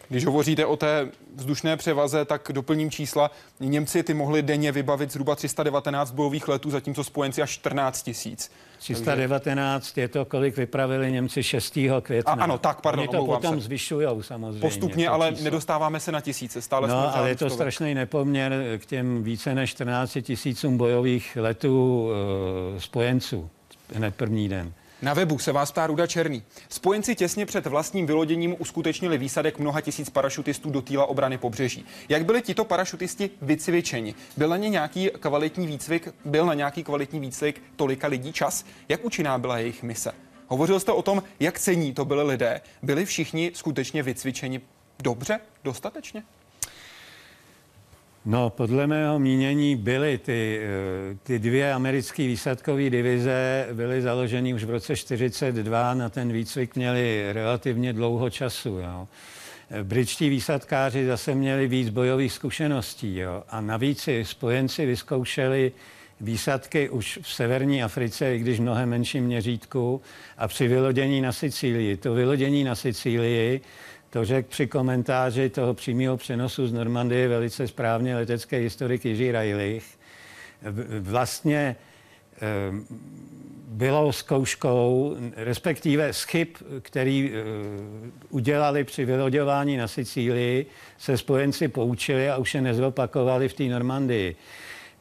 [0.09, 3.31] Když hovoříte o té vzdušné převaze, tak doplním čísla.
[3.61, 8.51] Němci ty mohli denně vybavit zhruba 319 bojových letů, zatímco spojenci až 14 tisíc.
[8.79, 10.01] 319 Takže...
[10.01, 11.79] je to, kolik vypravili Němci 6.
[12.03, 12.33] května.
[12.33, 14.61] A, ano, tak, pardon, Oni to potom zvyšují samozřejmě.
[14.61, 15.44] Postupně, ale číslo.
[15.44, 16.62] nedostáváme se na tisíce.
[16.62, 22.03] Stále no, ale je to strašný nepoměr k těm více než 14 tisícům bojových letů
[22.73, 23.51] uh, spojenců
[23.94, 24.73] hned první den.
[25.03, 26.43] Na webu se vás ptá Ruda Černý.
[26.69, 31.85] Spojenci těsně před vlastním vyloděním uskutečnili výsadek mnoha tisíc parašutistů do týla obrany pobřeží.
[32.09, 34.15] Jak byli tito parašutisti vycvičeni?
[34.37, 36.09] Byl na ně nějaký kvalitní výcvik?
[36.25, 38.65] Byl na nějaký kvalitní výcvik tolika lidí čas?
[38.89, 40.13] Jak účinná byla jejich mise?
[40.47, 42.61] Hovořil jste o tom, jak cení to byli lidé.
[42.83, 44.61] Byli všichni skutečně vycvičeni
[45.03, 46.23] dobře, dostatečně?
[48.31, 54.64] No, podle mého mínění byly ty, eh, ty dvě americké výsadkové divize byly založeny už
[54.64, 58.69] v roce 42, na ten výcvik měli relativně dlouho času.
[58.69, 59.09] Jo.
[59.83, 63.43] Britští výsadkáři zase měli víc bojových zkušeností jo.
[63.49, 65.73] a navíc si spojenci vyzkoušeli
[66.21, 70.01] výsadky už v severní Africe, i když mnohem menším měřítku,
[70.38, 71.97] a při vylodění na Sicílii.
[71.97, 73.61] To vylodění na Sicílii
[74.11, 79.99] to řekl při komentáři toho přímého přenosu z Normandie velice správně letecký historik Jiří Rajlich.
[81.01, 81.77] Vlastně
[83.68, 86.49] bylo zkouškou, respektive z chyb,
[86.83, 87.33] který
[88.31, 90.66] udělali při vyloďování na Sicílii,
[90.99, 94.37] se spojenci poučili a už je nezopakovali v té Normandii.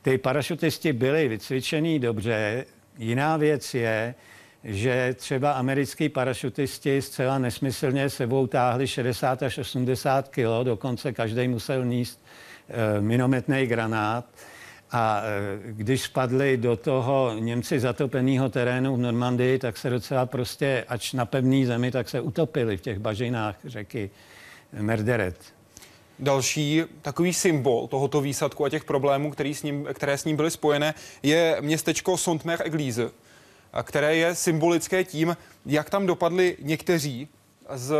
[0.01, 2.65] Ty parašutisti byli vycvičený dobře.
[2.97, 4.15] Jiná věc je,
[4.63, 11.85] že třeba americký parašutisti zcela nesmyslně sebou táhli 60 až 80 kg, dokonce každý musel
[11.85, 12.21] níst
[12.69, 14.25] e, minometný granát.
[14.91, 20.85] A e, když spadli do toho Němci zatopeného terénu v Normandii, tak se docela prostě,
[20.87, 24.09] ač na pevné zemi, tak se utopili v těch bažinách řeky
[24.73, 25.37] Merderet.
[26.19, 30.51] Další takový symbol tohoto výsadku a těch problémů, který s ním, které s ním byly
[30.51, 30.93] spojené,
[31.23, 33.11] je městečko Saint-Mer-Église
[33.83, 37.27] které je symbolické tím, jak tam dopadli někteří
[37.73, 37.95] z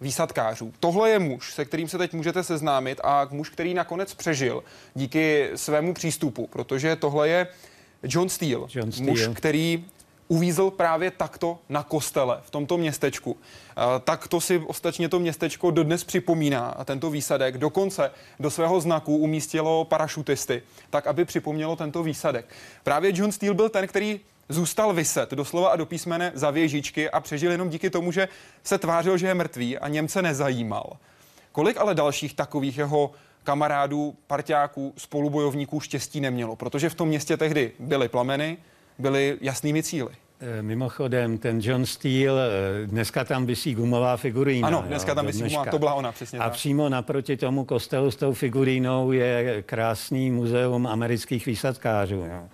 [0.00, 0.72] výsadkářů.
[0.80, 5.50] Tohle je muž, se kterým se teď můžete seznámit a muž, který nakonec přežil díky
[5.54, 7.46] svému přístupu, protože tohle je
[8.02, 9.10] John Steele, John Steele.
[9.10, 9.84] muž, který
[10.28, 13.36] uvízl právě takto na kostele v tomto městečku.
[14.04, 19.16] Tak to si ostatně to městečko dodnes připomíná a tento výsadek dokonce do svého znaku
[19.16, 22.46] umístilo parašutisty, tak aby připomnělo tento výsadek.
[22.82, 27.20] Právě John Steele byl ten, který zůstal vyset doslova a do písmene za věžičky a
[27.20, 28.28] přežil jenom díky tomu, že
[28.64, 30.96] se tvářil, že je mrtvý a Němce nezajímal.
[31.52, 33.10] Kolik ale dalších takových jeho
[33.44, 38.56] kamarádů, parťáků, spolubojovníků štěstí nemělo, protože v tom městě tehdy byly plameny,
[38.98, 40.10] byly jasnými cíly.
[40.40, 42.48] Eh, mimochodem, ten John Steele,
[42.82, 44.68] eh, dneska tam vysí gumová figurína.
[44.68, 46.52] Ano, dneska jo, tam vysí gumová, to byla ona, přesně A tak.
[46.52, 52.16] přímo naproti tomu kostelu s tou figurínou je krásný muzeum amerických výsadkářů.
[52.16, 52.48] Jo.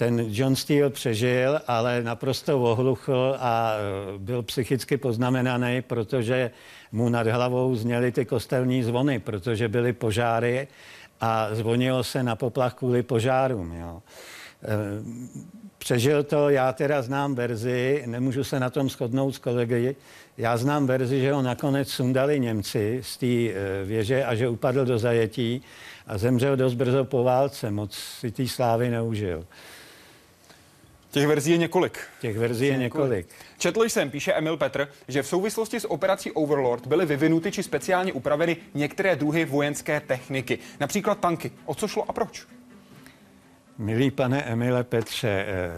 [0.00, 6.50] Ten John Steele přežil, ale naprosto ohluchl a e, byl psychicky poznamenaný, protože
[6.92, 10.68] mu nad hlavou zněly ty kostelní zvony, protože byly požáry
[11.20, 13.72] a zvonilo se na poplach kvůli požárům.
[13.72, 14.02] Jo.
[14.62, 14.68] E,
[15.78, 19.96] přežil to, já teda znám verzi, nemůžu se na tom shodnout s kolegy,
[20.38, 23.52] já znám verzi, že ho nakonec sundali Němci z té e,
[23.84, 25.62] věže a že upadl do zajetí
[26.06, 29.44] a zemřel dost brzo po válce, moc si té slávy neužil.
[31.10, 31.98] Těch verzí je několik.
[32.20, 33.26] Těch verzí je několik.
[33.58, 38.12] Četl jsem, píše Emil Petr, že v souvislosti s operací Overlord byly vyvinuty či speciálně
[38.12, 41.50] upraveny některé druhy vojenské techniky, například tanky.
[41.64, 42.46] O co šlo a proč?
[43.78, 45.70] Milý pane Emile Petře, eh,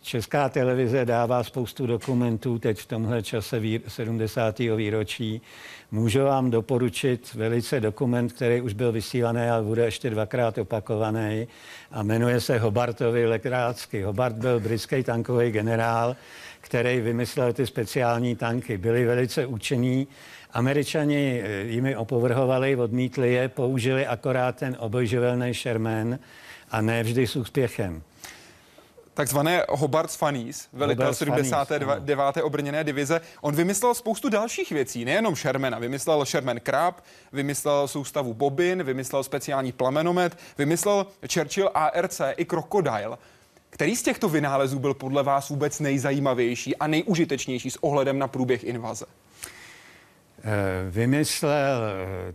[0.00, 4.76] Česká televize dává spoustu dokumentů teď v tomhle čase 70.
[4.76, 5.42] výročí.
[5.94, 11.48] Můžu vám doporučit velice dokument, který už byl vysílaný, ale bude ještě dvakrát opakovaný
[11.90, 14.02] a jmenuje se Hobartovi Lekrácky.
[14.02, 16.16] Hobart byl britský tankový generál,
[16.60, 18.78] který vymyslel ty speciální tanky.
[18.78, 20.06] Byly velice účinní.
[20.52, 26.18] Američani eh, jimi opovrhovali, odmítli je, použili akorát ten obojživelný Sherman,
[26.70, 28.02] a ne vždy s úspěchem.
[29.14, 32.36] Takzvané Hobart's Funnies, velitel 79.
[32.36, 32.42] No.
[32.42, 33.20] obrněné divize.
[33.40, 35.78] On vymyslel spoustu dalších věcí, nejenom Shermana.
[35.78, 37.00] Vymyslel Sherman Crab,
[37.32, 43.18] vymyslel soustavu Bobin, vymyslel speciální plamenomet, vymyslel Churchill ARC i Crocodile.
[43.70, 48.64] Který z těchto vynálezů byl podle vás vůbec nejzajímavější a nejužitečnější s ohledem na průběh
[48.64, 49.04] invaze?
[50.44, 51.80] Eh, vymyslel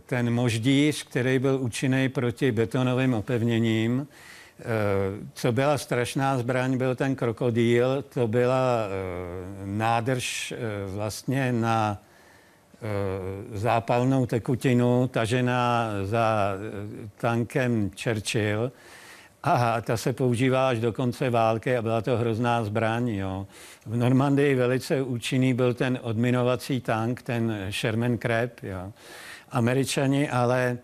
[0.06, 4.08] ten moždíř, který byl účinný proti betonovým opevněním.
[4.60, 4.64] Eh,
[5.34, 8.04] co byla strašná zbraň, byl ten krokodýl.
[8.14, 8.88] To byla
[9.64, 10.54] nádrž
[10.86, 12.02] vlastně na
[13.52, 16.54] zápalnou tekutinu tažená za
[17.16, 18.72] tankem Churchill
[19.42, 23.08] Aha, ta se používá až do konce války a byla to hrozná zbraň.
[23.08, 23.46] Jo.
[23.86, 28.50] V Normandii velice účinný byl ten odminovací tank, ten Sherman Crab.
[28.62, 28.92] Jo.
[29.50, 30.78] Američani ale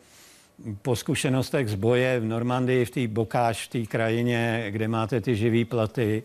[0.82, 5.36] po zkušenostech z boje v Normandii, v té Bokáš, v té krajině, kde máte ty
[5.36, 6.22] živý platy,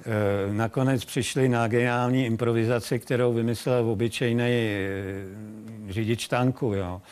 [0.00, 0.04] eh,
[0.52, 6.72] nakonec přišli na geniální improvizaci, kterou vymyslel obyčejný eh, řidič tanku.
[6.74, 7.02] Jo.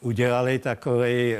[0.00, 1.38] Udělali takový eh,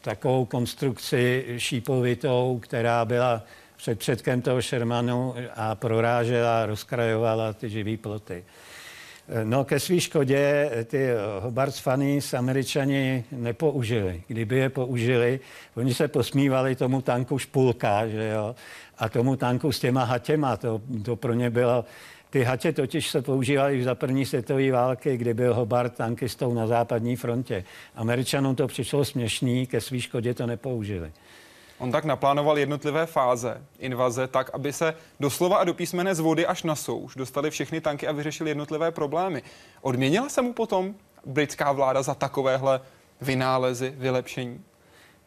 [0.00, 3.42] takovou konstrukci šípovitou, která byla
[3.76, 8.44] před předkem toho Shermanu a prorážela, rozkrajovala ty živý ploty.
[9.44, 11.08] No ke svý škodě ty
[11.40, 14.22] Hobarts Funnies američani nepoužili.
[14.26, 15.40] Kdyby je použili,
[15.76, 18.54] oni se posmívali tomu tanku špulka, že jo,
[18.98, 21.84] a tomu tanku s těma hatěma, to, to pro ně bylo
[22.30, 27.16] ty hatě totiž se používaly za první světové války, kdy byl Hobart tankistou na západní
[27.16, 27.64] frontě.
[27.94, 31.12] Američanům to přišlo směšný, ke svý škodě to nepoužili.
[31.82, 36.46] On tak naplánoval jednotlivé fáze invaze tak, aby se doslova a do písmene z vody
[36.46, 39.42] až na souš dostali všechny tanky a vyřešili jednotlivé problémy.
[39.80, 40.94] Odměnila se mu potom
[41.26, 42.80] britská vláda za takovéhle
[43.20, 44.60] vynálezy, vylepšení?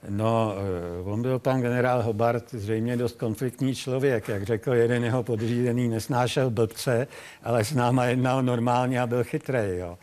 [0.09, 4.27] No, eh, on byl pan generál Hobart zřejmě dost konfliktní člověk.
[4.27, 7.07] Jak řekl jeden jeho podřízený, nesnášel blbce,
[7.43, 9.77] ale s náma jednal normálně a byl chytrý.
[9.77, 9.97] Jo.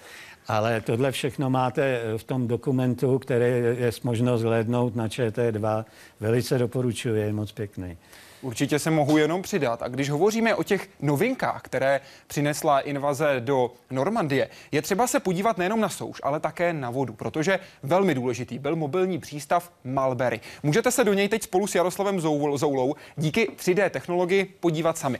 [0.53, 3.47] Ale tohle všechno máte v tom dokumentu, který
[3.79, 5.85] je možno zhlédnout na ČT2.
[6.21, 7.99] Velice doporučuji, je moc pěkný.
[8.43, 9.83] Určitě se mohu jenom přidat.
[9.83, 15.59] A když hovoříme o těch novinkách, které přinesla invaze do Normandie, je třeba se podívat
[15.59, 20.41] nejenom na souš, ale také na vodu, protože velmi důležitý byl mobilní přístav Malberry.
[20.63, 22.21] Můžete se do něj teď spolu s Jaroslavem
[22.55, 25.19] Zoulou díky 3D technologii podívat sami.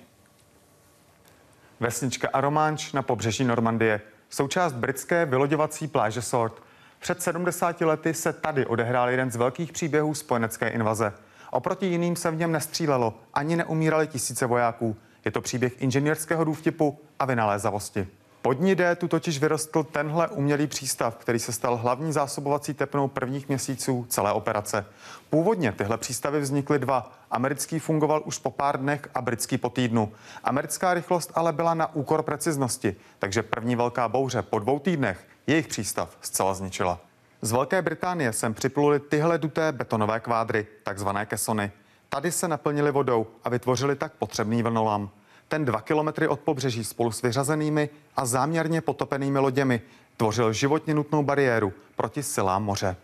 [1.81, 4.01] Vesnička Aromanč na pobřeží Normandie,
[4.35, 6.63] součást britské vyloďovací pláže Sword.
[6.99, 11.13] Před 70 lety se tady odehrál jeden z velkých příběhů spojenecké invaze–
[11.53, 14.97] Oproti jiným se v něm nestřílelo, ani neumírali tisíce vojáků.
[15.25, 18.09] Je to příběh inženýrského důvtipu a vynalézavosti.
[18.43, 23.49] Pod ní tu totiž vyrostl tenhle umělý přístav, který se stal hlavní zásobovací tepnou prvních
[23.49, 24.87] měsíců celé operace.
[25.31, 27.13] Původně tyhle přístavy vznikly dva.
[27.31, 30.13] Americký fungoval už po pár dnech a britský po týdnu.
[30.45, 35.69] Americká rychlost ale byla na úkor preciznosti, takže první velká bouře po dvou týdnech jejich
[35.69, 37.01] přístav zcela zničila.
[37.43, 41.73] Z Velké Británie sem připluly tyhle duté betonové kvádry, takzvané kesony.
[42.09, 45.11] Tady se naplnili vodou a vytvořili tak potřebný vlnolam.
[45.53, 49.81] Ten dva kilometry od pobřeží spolu s vyřazenými a záměrně potopenými loděmi
[50.17, 52.97] tvořil životně nutnou bariéru proti silám moře.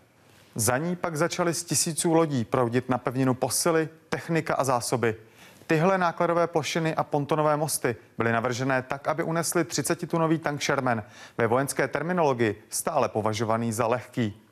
[0.54, 5.16] Za ní pak začaly z tisíců lodí proudit na pevninu posily, technika a zásoby–
[5.66, 11.02] Tyhle nákladové plošiny a pontonové mosty byly navržené tak, aby unesly 30-tunový tank Sherman,
[11.38, 14.42] ve vojenské terminologii stále považovaný za lehký.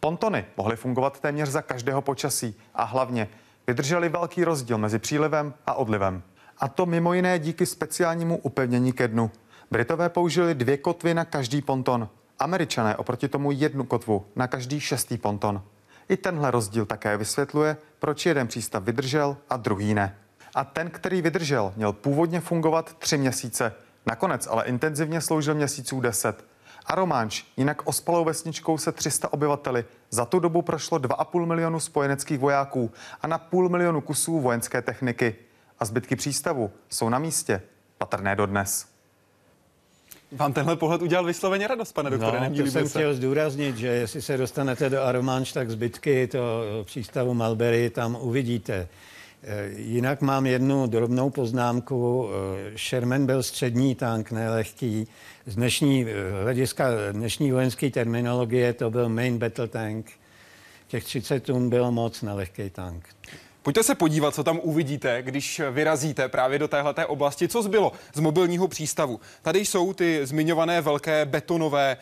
[0.00, 3.28] Pontony mohly fungovat téměř za každého počasí a hlavně
[3.66, 6.22] vydrželi velký rozdíl mezi přílivem a odlivem.
[6.58, 9.30] A to mimo jiné díky speciálnímu upevnění ke dnu.
[9.70, 15.18] Britové použili dvě kotvy na každý ponton, američané oproti tomu jednu kotvu na každý šestý
[15.18, 15.62] ponton.
[16.08, 20.16] I tenhle rozdíl také vysvětluje, proč jeden přístav vydržel a druhý ne
[20.56, 23.72] a ten, který vydržel, měl původně fungovat tři měsíce.
[24.06, 26.44] Nakonec ale intenzivně sloužil měsíců deset.
[26.86, 32.38] A Románč, jinak ospalou vesničkou se 300 obyvateli, za tu dobu prošlo 2,5 milionu spojeneckých
[32.38, 32.92] vojáků
[33.22, 35.34] a na půl milionu kusů vojenské techniky.
[35.78, 37.62] A zbytky přístavu jsou na místě,
[37.98, 38.86] patrné dodnes.
[40.32, 42.98] Vám tenhle pohled udělal vysloveně radost, pane doktore, no, to jsem se.
[42.98, 48.88] chtěl zdůraznit, že jestli se dostanete do Aromanč, tak zbytky to přístavu Malberry tam uvidíte.
[49.42, 52.28] Eh, jinak mám jednu drobnou poznámku.
[52.74, 55.08] Eh, Sherman byl střední tank, nelehký.
[55.46, 60.10] Z dnešní eh, hlediska dnešní vojenské terminologie to byl main battle tank.
[60.88, 63.08] Těch 30 tun byl moc na lehký tank.
[63.66, 67.48] Pojďte se podívat, co tam uvidíte, když vyrazíte právě do téhleté oblasti.
[67.48, 69.20] Co zbylo z mobilního přístavu?
[69.42, 71.96] Tady jsou ty zmiňované velké betonové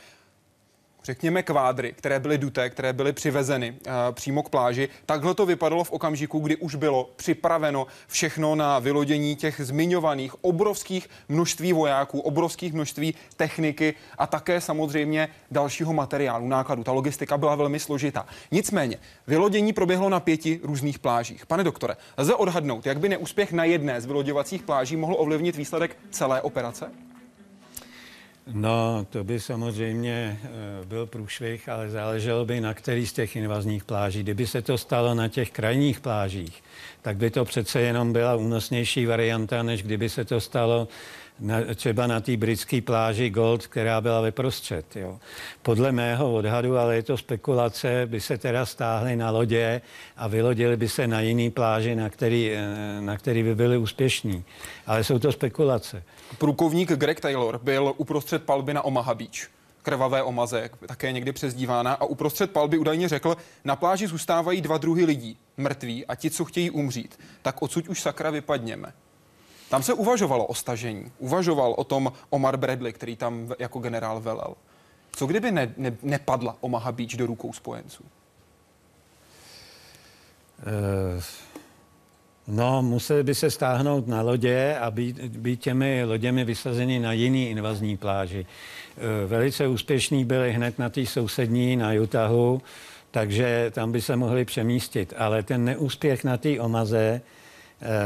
[1.05, 4.89] řekněme, kvádry, které byly duté, které byly přivezeny uh, přímo k pláži.
[5.07, 11.11] Takhle to vypadalo v okamžiku, kdy už bylo připraveno všechno na vylodění těch zmiňovaných obrovských
[11.29, 16.85] množství vojáků, obrovských množství techniky a také samozřejmě dalšího materiálu, nákladu.
[16.85, 18.27] Ta logistika byla velmi složitá.
[18.51, 21.47] Nicméně, vylodění proběhlo na pěti různých plážích.
[21.47, 25.97] Pane doktore, lze odhadnout, jak by neúspěch na jedné z vyloděvacích pláží mohl ovlivnit výsledek
[26.11, 26.91] celé operace?
[28.53, 33.85] No, to by samozřejmě eh, byl průšvih, ale záleželo by na který z těch invazních
[33.85, 34.23] pláží.
[34.23, 36.63] Kdyby se to stalo na těch krajních plážích,
[37.03, 40.89] tak by to přece jenom byla únosnější varianta, než kdyby se to stalo
[41.41, 44.97] na, třeba na té britské pláži Gold, která byla vyprostřed.
[44.97, 45.19] Jo.
[45.63, 49.81] Podle mého odhadu, ale je to spekulace, by se teda stáhly na lodě
[50.17, 54.45] a vylodili by se na jiný pláži, na který, eh, na který by byli úspěšní.
[54.87, 56.03] Ale jsou to spekulace.
[56.39, 59.55] Průkovník Greg Taylor byl uprostřed palby na Omaha Beach
[59.85, 65.05] krvavé omaze, také někdy přezdívána, a uprostřed palby údajně řekl, na pláži zůstávají dva druhy
[65.05, 67.19] lidí, mrtví a ti, co chtějí umřít.
[67.43, 68.93] Tak odsud už sakra vypadněme.
[69.75, 71.13] Tam se uvažovalo o stažení.
[71.19, 74.55] Uvažoval o tom Omar Bradley, který tam jako generál velel.
[75.13, 78.05] Co kdyby ne, ne, nepadla Omaha Beach do rukou spojenců?
[80.67, 81.23] Uh,
[82.47, 87.51] no, museli by se stáhnout na lodě a být, být těmi loděmi vysazeni na jiný
[87.51, 88.47] invazní pláži.
[88.97, 92.63] Uh, velice úspěšní byli hned na té sousední, na Utahu,
[93.11, 95.15] takže tam by se mohli přemístit.
[95.17, 97.35] Ale ten neúspěch na té Omaze Eh,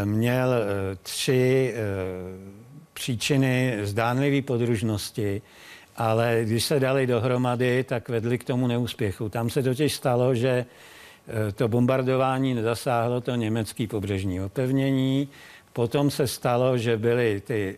[0.04, 1.80] měl eh, tři eh,
[2.92, 5.42] příčiny zdánlivé podružnosti,
[5.96, 9.28] ale když se dali dohromady, tak vedli k tomu neúspěchu.
[9.28, 10.64] Tam se totiž stalo, že
[11.54, 15.28] to bombardování nezasáhlo to německé pobřežní opevnění.
[15.72, 17.76] Potom se stalo, že byly ty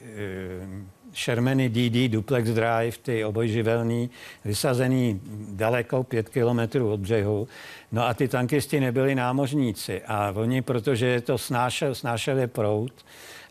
[1.15, 4.11] Shermany DD Duplex Drive, ty obojživelný,
[4.45, 7.49] vysazený daleko, pět kilometrů od břehu.
[7.93, 12.93] No a ty tankisti nebyli námořníci a oni, protože to snášel, snášeli prout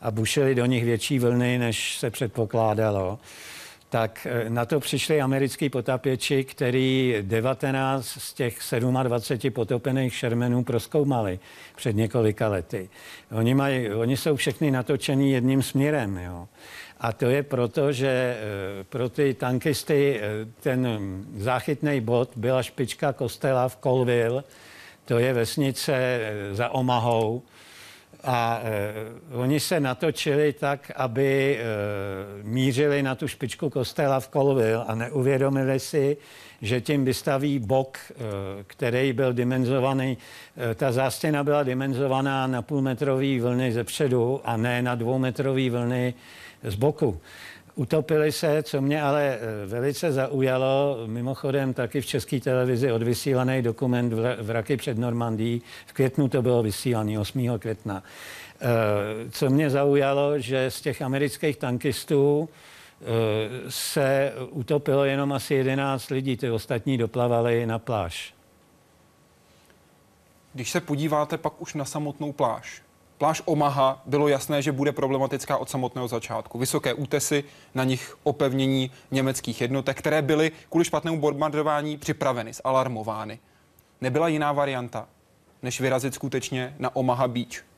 [0.01, 3.19] a bušili do nich větší vlny, než se předpokládalo,
[3.89, 8.57] tak eh, na to přišli americký potapěči, který 19 z těch
[9.03, 11.39] 27 potopených Shermanů proskoumali
[11.75, 12.89] před několika lety.
[13.31, 16.17] Oni, mají, oni jsou všechny natočený jedním směrem.
[16.17, 16.47] Jo.
[16.99, 20.87] A to je proto, že eh, pro ty tankisty eh, ten
[21.37, 24.43] záchytný bod byla špička kostela v Colville,
[25.05, 27.41] to je vesnice eh, za Omahou.
[28.23, 28.61] A
[29.31, 31.59] oni se natočili tak, aby
[32.43, 36.17] mířili na tu špičku kostela v Colville a neuvědomili si,
[36.61, 37.97] že tím vystaví bok,
[38.67, 40.17] který byl dimenzovaný.
[40.75, 46.13] Ta zástěna byla dimenzovaná na půlmetrový vlny ze předu a ne na dvoumetrový vlny
[46.63, 47.21] z boku.
[47.75, 54.13] Utopili se, co mě ale eh, velice zaujalo, mimochodem taky v české televizi odvysílaný dokument
[54.41, 55.61] Vraky před Normandí.
[55.85, 57.59] V květnu to bylo vysílaný, 8.
[57.59, 58.03] května.
[58.61, 63.05] Eh, co mě zaujalo, že z těch amerických tankistů eh,
[63.69, 68.33] se utopilo jenom asi 11 lidí, ty ostatní doplavali na pláž.
[70.53, 72.81] Když se podíváte pak už na samotnou pláž,
[73.19, 76.59] Pláž Omaha bylo jasné, že bude problematická od samotného začátku.
[76.59, 77.43] Vysoké útesy,
[77.75, 83.39] na nich opevnění německých jednotek, které byly kvůli špatnému bombardování připraveny, zalarmovány.
[84.01, 85.07] Nebyla jiná varianta,
[85.63, 87.68] než vyrazit skutečně na Omaha Beach.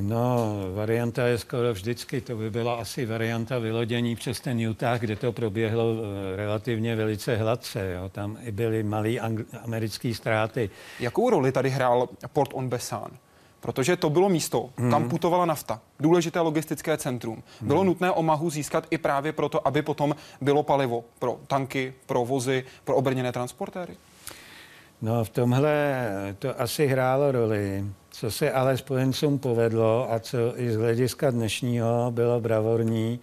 [0.00, 2.20] No, varianta je skoro vždycky.
[2.20, 7.36] To by byla asi varianta vylodění přes ten Utah, kde to proběhlo eh, relativně velice
[7.36, 7.92] hladce.
[7.92, 8.08] Jo.
[8.08, 9.10] Tam i byly malé
[9.62, 10.70] americké ztráty.
[11.00, 13.10] Jakou roli tady hrál Port on Besán?
[13.60, 14.90] Protože to bylo místo, hmm.
[14.90, 17.42] kam putovala nafta, důležité logistické centrum.
[17.60, 17.86] Bylo hmm.
[17.86, 22.96] nutné Omahu získat i právě proto, aby potom bylo palivo pro tanky, pro vozy, pro
[22.96, 23.96] obrněné transportéry?
[25.02, 27.84] No, v tomhle to asi hrálo roli.
[28.10, 33.20] Co se ale spojencům povedlo a co i z hlediska dnešního bylo bravorní,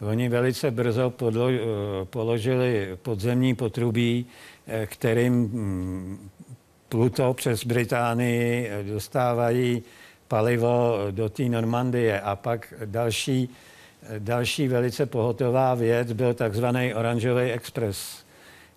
[0.00, 1.48] oni velice brzo podlo,
[2.04, 4.26] položili podzemní potrubí,
[4.66, 6.30] eh, kterým mm,
[6.88, 9.82] Pluto přes Británii dostávají
[10.28, 12.20] palivo do té Normandie.
[12.20, 13.48] A pak další,
[14.18, 18.24] další velice pohotová věc byl takzvaný Oranžový Express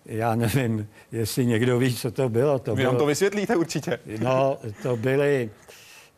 [0.06, 2.58] já nevím, jestli někdo ví, co to bylo.
[2.58, 3.98] To Vy bylo, nám to vysvětlíte určitě.
[4.20, 5.50] No, to byly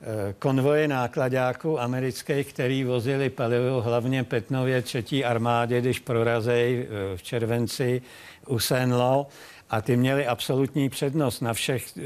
[0.01, 7.23] eh, konvoje nákladáků amerických, který vozili palivo hlavně Petnově třetí armádě, když prorazej eh, v
[7.23, 8.03] červenci
[8.47, 9.27] u Senlo
[9.71, 12.03] a ty měly absolutní přednost na všech e,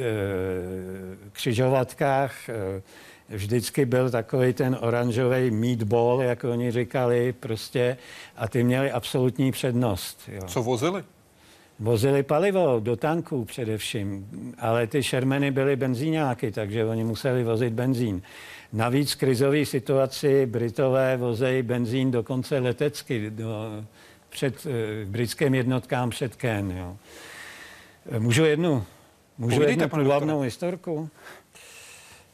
[1.32, 2.48] křižovatkách.
[2.48, 2.82] E,
[3.28, 7.96] vždycky byl takový ten oranžový meatball, jak oni říkali, prostě,
[8.36, 10.20] a ty měli absolutní přednost.
[10.28, 10.42] Jo.
[10.46, 11.04] Co vozili?
[11.80, 14.28] Vozili palivo do tanků především,
[14.58, 18.22] ale ty šermeny byly benzíňáky, takže oni museli vozit benzín.
[18.72, 23.48] Navíc v krizové situaci Britové vozejí benzín dokonce letecky do,
[24.28, 24.72] před uh,
[25.10, 26.70] britským jednotkám před Ken.
[26.70, 26.96] Jo.
[28.18, 28.84] Můžu jednu,
[29.38, 31.08] můžu Povídejte, jednu hlavnou historku?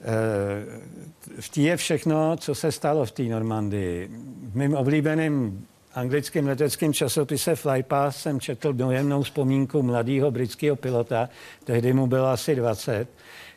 [0.00, 4.10] Eh, v té je všechno, co se stalo v té Normandii.
[4.42, 5.66] V mým oblíbeným
[5.96, 11.28] anglickým leteckým časopise Flypass jsem četl dojemnou vzpomínku mladého britského pilota,
[11.64, 13.08] tehdy mu bylo asi 20,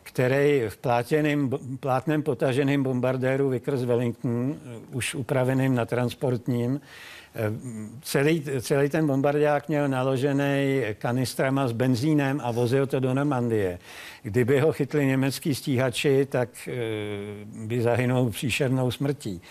[0.04, 4.56] který v plátěným, plátnem potaženým bombardéru Vickers Wellington,
[4.92, 6.82] už upraveným na transportním,
[8.02, 13.80] Celý, celý ten bombardák měl naložený kanistrama s benzínem a vozil to do Normandie.
[14.24, 16.72] Kdyby ho chytli německý stíhači, tak e,
[17.68, 19.42] by zahynul příšernou smrtí.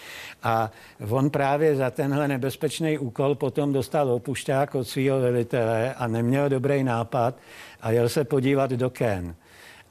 [0.42, 0.70] A
[1.09, 6.84] on právě za tenhle nebezpečný úkol potom dostal opušťák od svého velitele a neměl dobrý
[6.84, 7.34] nápad
[7.80, 9.34] a jel se podívat do Ken.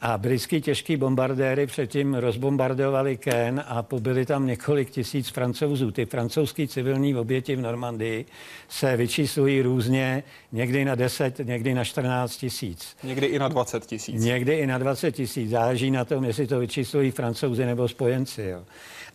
[0.02, 5.92] A britský těžký bombardéry předtím rozbombardovali Ken a pobili tam několik tisíc francouzů.
[5.92, 8.26] Ty francouzský civilní oběti v Normandii
[8.70, 12.98] se vyčíslují různě, někdy na 10, někdy na 14 tisíc.
[13.04, 14.24] Někdy i na 20 tisíc.
[14.24, 15.50] Někdy i na 20 tisíc.
[15.50, 18.44] Záleží na tom, jestli to vyčíslují francouzi nebo spojenci.
[18.44, 18.64] Jo.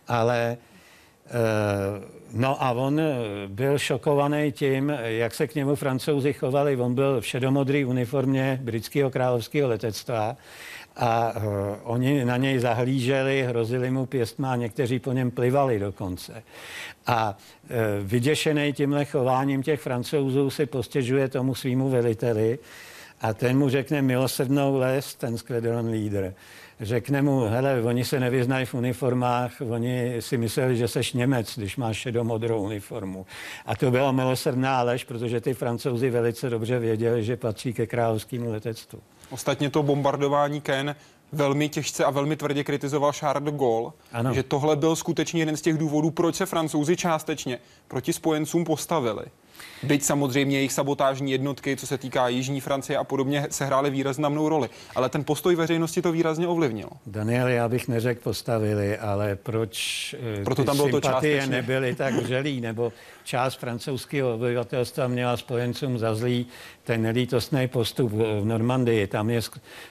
[0.07, 0.57] Ale
[1.27, 3.01] eh, No a on
[3.47, 6.77] byl šokovaný tím, jak se k němu francouzi chovali.
[6.77, 10.37] On byl v šedomodrý uniformě britského královského letectva
[10.95, 11.43] a uh,
[11.83, 16.43] oni na něj zahlíželi, hrozili mu pěstma a někteří po něm plivali dokonce.
[17.07, 17.75] A uh,
[18.07, 22.59] vyděšený tímhle chováním těch francouzů si postěžuje tomu svýmu veliteli
[23.21, 26.33] a ten mu řekne milosrdnou les, ten squadron leader.
[26.81, 31.77] Řekne mu, hele, oni se nevyznají v uniformách, oni si mysleli, že seš Němec, když
[31.77, 33.25] máš šedomodrou uniformu.
[33.65, 38.51] A to byla milosrdná lež, protože ty francouzi velice dobře věděli, že patří ke královskému
[38.51, 38.99] letectvu.
[39.33, 40.95] Ostatně to bombardování Ken
[41.31, 44.33] velmi těžce a velmi tvrdě kritizoval Charles de Gaulle, ano.
[44.33, 49.25] že tohle byl skutečně jeden z těch důvodů, proč se francouzi částečně proti spojencům postavili.
[49.83, 54.49] Byť samozřejmě jejich sabotážní jednotky, co se týká Jižní Francie a podobně, se hrály výraznou
[54.49, 54.69] roli.
[54.95, 56.89] Ale ten postoj veřejnosti to výrazně ovlivnil.
[57.05, 61.47] Daniel, já bych neřekl postavili, ale proč eh, Proto tam bylo to částečně.
[61.47, 62.93] nebyly tak vřelý, nebo
[63.23, 66.45] část francouzského obyvatelstva měla spojencům za zlý
[66.83, 69.07] ten nelítostný postup v Normandii.
[69.07, 69.41] Tam je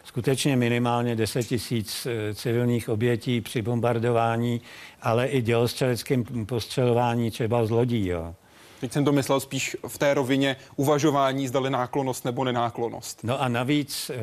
[0.05, 4.61] skutečně minimálně 10 tisíc eh, civilních obětí při bombardování,
[5.03, 8.07] ale i dělostřeleckým postřelování třeba z lodí.
[8.07, 8.35] Jo.
[8.83, 13.25] Teď jsem to myslel spíš v té rovině uvažování, zdali náklonost nebo nenáklonost.
[13.25, 14.19] No a navíc, eh,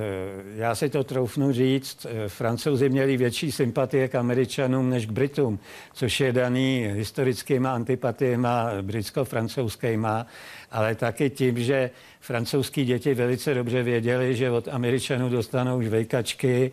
[0.55, 5.59] já si to troufnu říct, eh, francouzi měli větší sympatie k američanům než k Britům,
[5.93, 10.25] což je daný historickýma antipatiema britsko-francouzskýma,
[10.71, 16.71] ale taky tím, že francouzský děti velice dobře věděli, že od američanů dostanou žvejkačky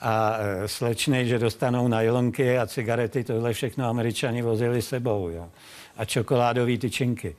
[0.00, 5.28] a eh, slečny, že dostanou najlonky a cigarety, tohle všechno američani vozili sebou.
[5.28, 5.48] Jo
[5.98, 7.36] a čokoládové tyčinky.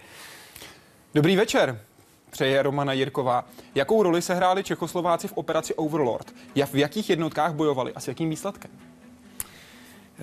[1.14, 1.82] Dobrý večer.
[2.30, 3.45] Přeje Romana Jirková.
[3.76, 6.34] Jakou roli se hráli Čechoslováci v operaci Overlord?
[6.72, 8.72] V jakých jednotkách bojovali a s jakým výsledkem?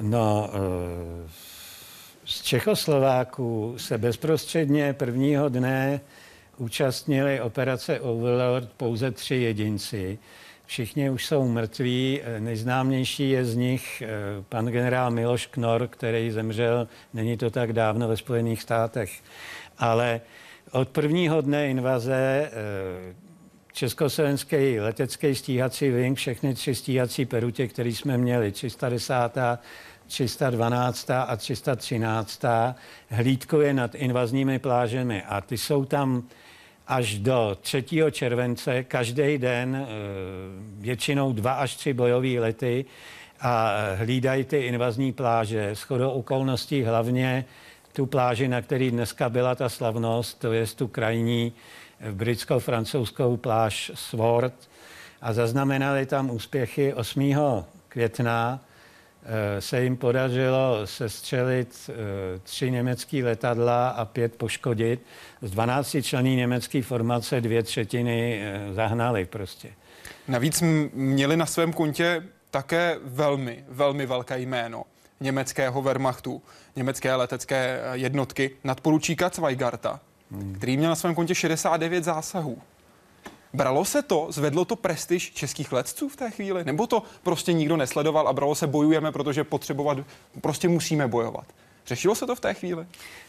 [0.00, 1.28] No, eh,
[2.24, 6.00] z Čechoslováků se bezprostředně prvního dne
[6.56, 10.18] účastnili operace Overlord pouze tři jedinci.
[10.66, 12.20] Všichni už jsou mrtví.
[12.38, 14.08] Nejznámější je z nich eh,
[14.48, 19.10] pan generál Miloš Knor, který zemřel, není to tak dávno ve Spojených státech.
[19.78, 20.20] Ale
[20.72, 23.14] od prvního dne invaze eh,
[23.72, 29.14] československý letecký stíhací wing, všechny tři stíhací perutě, které jsme měli, 310.
[30.06, 31.10] 312.
[31.10, 32.42] a 313.
[33.08, 36.22] hlídkuje nad invazními plážemi a ty jsou tam
[36.86, 37.84] až do 3.
[38.10, 39.86] července každý den eh,
[40.78, 42.84] většinou dva až tři bojové lety
[43.40, 45.70] a hlídají ty invazní pláže.
[45.70, 47.44] S chodou okolností hlavně
[47.92, 51.52] tu pláži, na který dneska byla ta slavnost, to je tu krajní
[52.00, 54.54] eh, britsko-francouzskou pláž Sword
[55.20, 57.34] a zaznamenali tam úspěchy 8.
[57.88, 58.65] května Eh,
[59.58, 65.00] se jim podařilo sestřelit eh, tři německé letadla a pět poškodit.
[65.42, 69.68] Z 12 člení německé formace dvě třetiny eh, zahnali prostě.
[70.28, 70.62] Navíc
[70.94, 74.84] měli na svém kontě také velmi, velmi velké jméno
[75.20, 76.42] německého Wehrmachtu,
[76.76, 80.00] německé letecké jednotky, nadporučíka Zweigarta,
[80.30, 80.54] hmm.
[80.54, 82.62] který měl na svém kontě 69 zásahů.
[83.56, 86.64] Bralo se to, zvedlo to prestiž českých letců v té chvíli?
[86.64, 89.98] Nebo to prostě nikdo nesledoval a bralo se bojujeme, protože potřebovat,
[90.40, 91.44] prostě musíme bojovat?
[91.86, 92.86] Řešilo se to v té chvíli?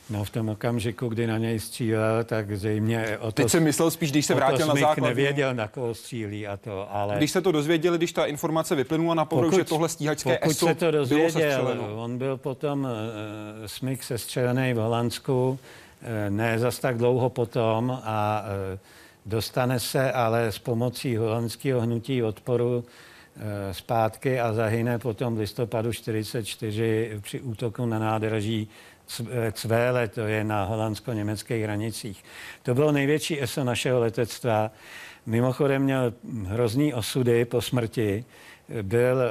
[0.09, 3.31] No v tom okamžiku, kdy na něj střílel, tak zřejmě o to...
[3.31, 5.07] Teď jsem myslel spíš, když se vrátil na základ.
[5.07, 7.15] nevěděl, na koho střílí a to, ale...
[7.17, 10.67] Když se to dozvěděli, když ta informace vyplynula na povrch, že tohle stíhačské pokud ESO
[10.67, 12.87] se to dozvěděl, on byl potom uh,
[13.65, 15.57] smyk sestřelený v Holandsku, uh,
[16.29, 18.79] ne zas tak dlouho potom a uh,
[19.27, 22.85] dostane se ale s pomocí holandského hnutí odporu
[23.71, 28.67] zpátky a zahyne potom v listopadu 44 při útoku na nádraží
[29.51, 32.23] Cvéle, to je na holandsko-německých hranicích.
[32.63, 34.71] To bylo největší ESO našeho letectva.
[35.25, 36.13] Mimochodem měl
[36.45, 38.25] hrozný osudy po smrti.
[38.81, 39.29] Byl eh,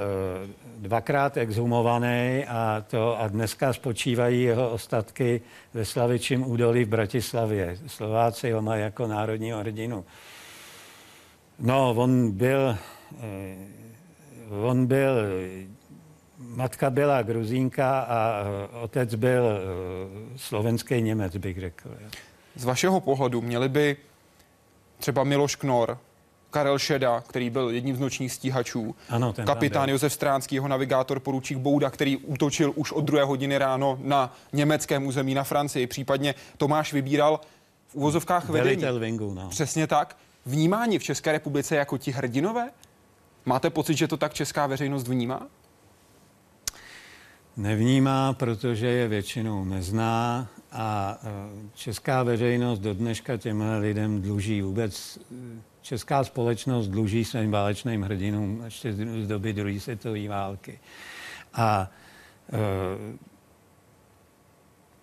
[0.78, 5.40] dvakrát exhumovaný a, to, a dneska spočívají jeho ostatky
[5.74, 7.78] ve Slavičím údolí v Bratislavě.
[7.86, 10.04] Slováci ho mají jako národního hrdinu.
[11.58, 12.76] No, on byl,
[13.20, 13.56] eh,
[14.62, 15.10] on byl
[16.38, 19.42] matka byla gruzínka a eh, otec byl
[20.36, 21.90] slovenský Němec, bych řekl.
[22.54, 23.96] Z vašeho pohledu měli by
[24.98, 25.98] třeba Miloš Knor,
[26.56, 31.20] Karel Šeda, který byl jedním z nočních stíhačů, ano, ten kapitán Josef Stránský, jeho navigátor
[31.20, 36.34] poručík Bouda, který útočil už od druhé hodiny ráno na německém území na Francii, případně
[36.56, 37.40] Tomáš vybíral
[37.88, 38.84] v úvozovkách vedení.
[38.98, 39.48] Wingu, no.
[39.48, 40.16] Přesně tak.
[40.46, 42.70] Vnímání v České republice jako ti hrdinové?
[43.44, 45.46] Máte pocit, že to tak česká veřejnost vnímá?
[47.56, 51.28] nevnímá, protože je většinou nezná a e,
[51.74, 55.18] česká veřejnost do dneška těm lidem dluží vůbec
[55.86, 60.78] česká společnost dluží svým válečným hrdinům ještě z doby druhé světové války.
[61.54, 61.90] A
[62.52, 62.58] uh,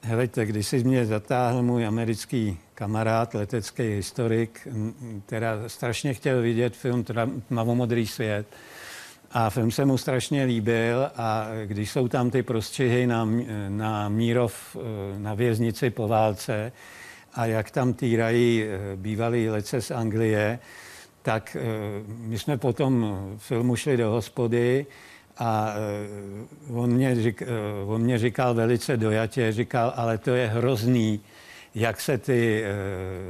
[0.02, 4.68] helejte, když si mě zatáhl můj americký kamarád, letecký historik,
[5.26, 7.06] teda strašně chtěl vidět film
[7.48, 8.48] Tmavomodrý svět,
[9.32, 13.30] a film se mu strašně líbil a když jsou tam ty prostřihy na,
[13.70, 16.72] na Mírov, eh, na věznici po válce
[17.36, 20.60] a jak tam týrají eh, bývalý lece z Anglie,
[21.22, 21.64] tak eh,
[22.08, 24.86] my jsme potom filmu šli do hospody
[25.38, 25.76] a
[26.74, 27.44] on mě, řík,
[27.86, 31.22] on mě říkal velice dojatě, říkal, ale to je hrozný,
[31.76, 32.64] jak se ty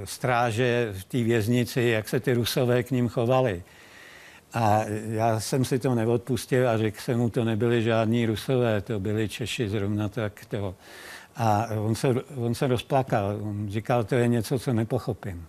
[0.03, 3.63] stráže v té věznici, jak se ty rusové k ním chovali.
[4.53, 8.99] A já jsem si to neodpustil a řekl jsem mu, to nebyli žádní rusové, to
[8.99, 10.75] byli Češi zrovna tak to.
[11.35, 12.07] A on se,
[12.37, 15.47] on se rozplakal, on říkal, to je něco, co nepochopím.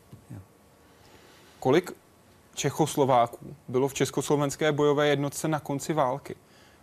[1.61, 1.93] Kolik
[2.55, 6.35] Čechoslováků bylo v československé bojové jednotce na konci války?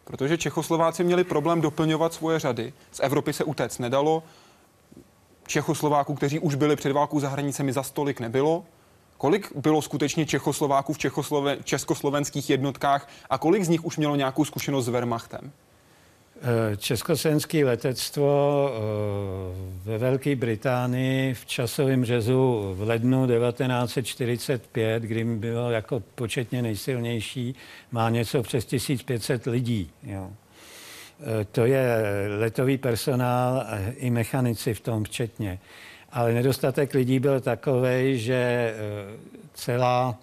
[0.03, 2.73] Protože Čechoslováci měli problém doplňovat svoje řady.
[2.91, 4.23] Z Evropy se utéct nedalo.
[5.47, 8.63] Čechoslováků, kteří už byli před válkou za hranicemi, za stolik nebylo.
[9.17, 14.45] Kolik bylo skutečně Čechoslováků v Čechosloven- československých jednotkách a kolik z nich už mělo nějakou
[14.45, 15.51] zkušenost s Wehrmachtem?
[16.43, 25.71] Eh, československé letectvo eh, ve Velké Británii v časovém řezu v lednu 1945, kdy bylo
[25.71, 27.55] jako početně nejsilnější,
[27.91, 29.89] má něco přes 1500 lidí.
[30.03, 30.31] Jo.
[31.19, 32.03] Eh, to je
[32.39, 33.65] letový personál
[33.95, 35.59] i mechanici v tom včetně.
[36.11, 38.73] Ale nedostatek lidí byl takový, že
[39.53, 40.19] celá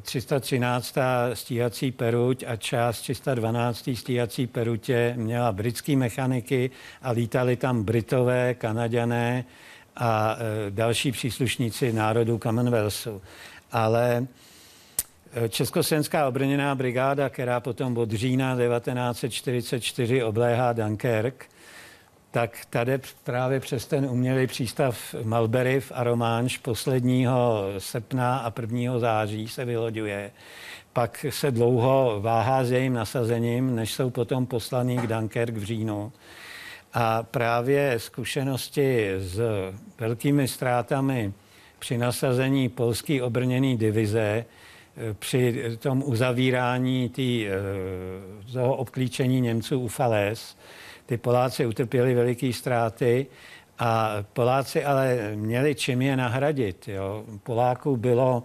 [0.00, 1.30] 313.
[1.30, 3.96] Eh, stíhací peruť a část 312.
[3.96, 6.70] stíhací perutě měla britské mechaniky
[7.02, 9.44] a lítali tam Britové, Kanaďané
[9.96, 13.22] a eh, další příslušníci národů Commonwealthu.
[13.72, 14.26] Ale
[15.48, 21.46] Československá obrněná brigáda, která potom od října 1944 obléhá Dunkirk,
[22.34, 28.98] tak tady právě přes ten umělý přístav Malberry v Aromáš posledního srpna a 1.
[28.98, 30.30] září se vyloďuje.
[30.92, 36.12] Pak se dlouho váhá s jejím nasazením, než jsou potom poslaní k Dunkerque v říjnu.
[36.94, 39.40] A právě zkušenosti s
[40.00, 41.32] velkými ztrátami
[41.78, 44.44] při nasazení polské obrněné divize,
[44.96, 50.56] eh, při tom uzavírání tý, eh, toho obklíčení Němců u Fales,
[51.06, 53.26] ty Poláci utrpěli veliké ztráty
[53.78, 56.88] a Poláci ale měli čím je nahradit.
[56.88, 57.24] Jo.
[57.42, 58.42] Poláků bylo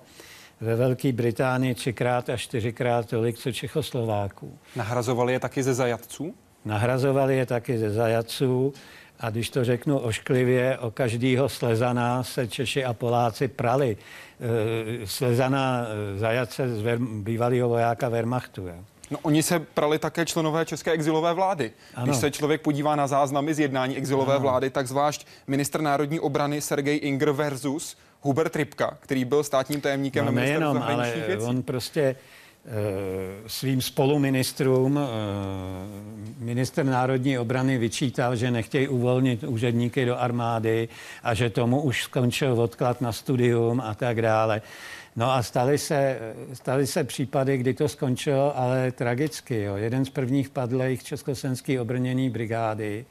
[0.61, 4.57] ve Velké Británii třikrát a čtyřikrát tolik, co Čechoslováků.
[4.75, 6.33] Nahrazovali je taky ze zajatců?
[6.65, 8.73] Nahrazovali je taky ze zajatců.
[9.19, 13.97] A když to řeknu ošklivě, o každýho slezana se Češi a Poláci prali.
[14.39, 15.85] E, slezana
[16.15, 18.67] e, zajatce z bývalého vojáka Wehrmachtu.
[18.67, 18.83] Jo.
[19.11, 21.71] No oni se prali také členové české exilové vlády.
[21.95, 22.05] Ano.
[22.05, 24.41] Když se člověk podívá na záznamy z jednání exilové ano.
[24.41, 30.25] vlády, tak zvlášť ministr národní obrany Sergej Inger versus Hubert Rybka, který byl státním tajemníkem
[30.25, 31.45] no, na ministerstvu zahraničních ale věcí.
[31.45, 32.15] on prostě
[32.65, 35.03] Eh, svým spoluministrům eh,
[36.43, 40.89] minister národní obrany vyčítal, že nechtějí uvolnit úředníky do armády
[41.23, 44.61] a že tomu už skončil odklad na studium a tak dále.
[45.19, 46.19] No a staly se,
[46.53, 49.61] staly se případy, kdy to skončilo, ale tragicky.
[49.61, 49.75] Jo.
[49.75, 53.05] Jeden z prvních padlých československý obrněný brigády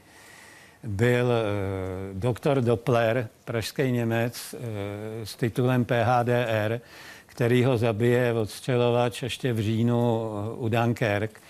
[0.83, 4.59] byl uh, doktor Doppler, pražský Němec, uh,
[5.23, 6.81] s titulem PHDR,
[7.25, 11.41] který ho zabije odstřelovač ještě v říjnu eh, u Dunkerque.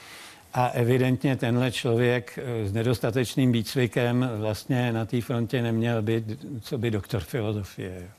[0.53, 6.91] A evidentně tenhle člověk s nedostatečným výcvikem vlastně na té frontě neměl být, co by
[6.91, 8.18] doktor filozofie.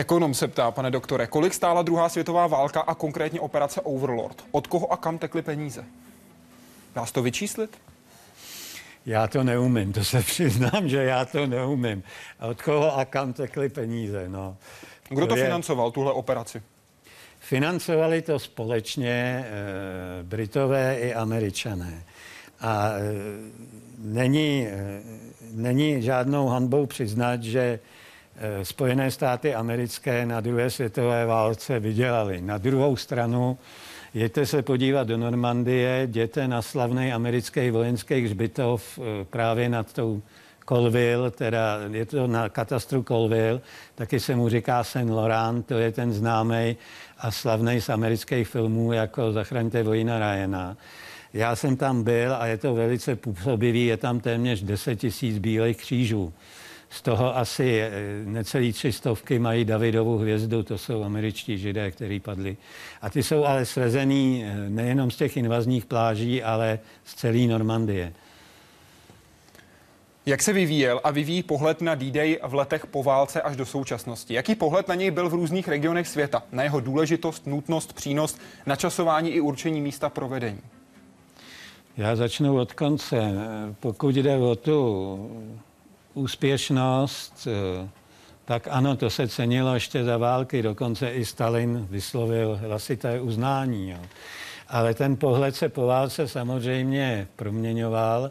[0.00, 4.44] Ekonom se ptá, pane doktore, kolik stála druhá světová válka a konkrétně operace Overlord?
[4.50, 5.84] Od koho a kam tekly peníze?
[6.94, 7.78] Dá se to vyčíslit?
[9.06, 12.02] Já to neumím, to se přiznám, že já to neumím.
[12.50, 14.56] Od koho a kam tekly peníze, no.
[15.08, 15.44] Kdo to, to je...
[15.44, 16.62] financoval, tuhle operaci?
[17.38, 19.44] Financovali to společně e,
[20.22, 22.04] Britové i Američané.
[22.60, 23.00] A e,
[23.98, 25.02] není, e,
[25.52, 27.80] není žádnou hanbou přiznat, že
[28.62, 32.40] Spojené státy americké na druhé světové válce vydělali.
[32.40, 33.58] Na druhou stranu
[34.14, 38.98] Jděte se podívat do Normandie, jděte na slavný americký vojenský hřbitov
[39.30, 40.22] právě nad tou
[40.68, 43.60] Colville, teda je to na katastru Colville,
[43.94, 46.76] taky se mu říká Saint Laurent, to je ten známý
[47.18, 50.76] a slavný z amerických filmů jako Zachraňte vojna Ryana.
[51.32, 55.76] Já jsem tam byl a je to velice působivý, je tam téměř 10 tisíc bílých
[55.76, 56.32] křížů.
[56.90, 57.90] Z toho asi eh,
[58.24, 62.56] necelý tři stovky mají Davidovu hvězdu, to jsou američtí židé, kteří padli.
[63.02, 68.12] A ty jsou ale svezený eh, nejenom z těch invazních pláží, ale z celé Normandie.
[70.26, 74.34] Jak se vyvíjel a vyvíjí pohled na D-Day v letech po válce až do současnosti?
[74.34, 76.42] Jaký pohled na něj byl v různých regionech světa?
[76.52, 80.60] Na jeho důležitost, nutnost, přínos, načasování i určení místa provedení?
[81.96, 83.32] Já začnu od konce.
[83.80, 85.30] Pokud jde o tu
[86.14, 87.48] úspěšnost,
[88.44, 90.62] tak ano, to se cenilo ještě za války.
[90.62, 93.90] Dokonce i Stalin vyslovil hlasité uznání.
[93.90, 93.98] Jo.
[94.68, 98.30] Ale ten pohled se po válce samozřejmě proměňoval.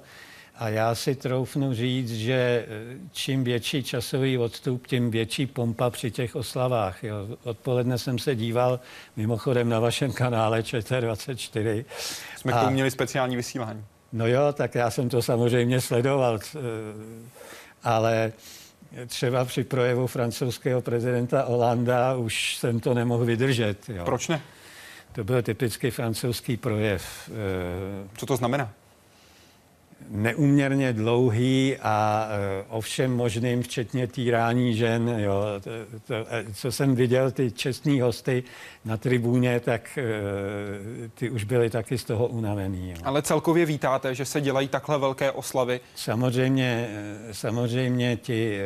[0.56, 2.68] A já si troufnu říct, že eh,
[3.12, 7.04] čím větší časový odstup, tím větší pompa při těch oslavách.
[7.04, 7.16] Jo.
[7.44, 8.80] Odpoledne jsem se díval
[9.16, 11.86] mimochodem na vašem kanále ČT24.
[12.38, 13.86] Jsme k tomu měli speciální vysílání.
[14.14, 16.60] No jo, tak já jsem to samozřejmě sledoval, eh,
[17.84, 18.32] ale
[19.08, 23.90] třeba při projevu francouzského prezidenta Holanda už jsem to nemohl vydržet.
[23.90, 24.06] Jo.
[24.06, 24.42] Proč ne?
[25.12, 27.30] To byl typický francouzský projev.
[27.30, 28.72] Eh, Co to znamená?
[30.10, 35.16] Neuměrně dlouhý a uh, ovšem možným, včetně týrání žen.
[35.18, 35.44] Jo.
[35.64, 35.70] To,
[36.08, 38.44] to, e, co jsem viděl, ty čestní hosty
[38.86, 42.90] na tribuně, tak uh, ty už byly taky z toho unavený.
[42.90, 42.98] Jo.
[43.04, 45.80] Ale celkově vítáte, že se dělají takhle velké oslavy?
[45.96, 46.90] Samozřejmě,
[47.32, 48.60] samozřejmě ti,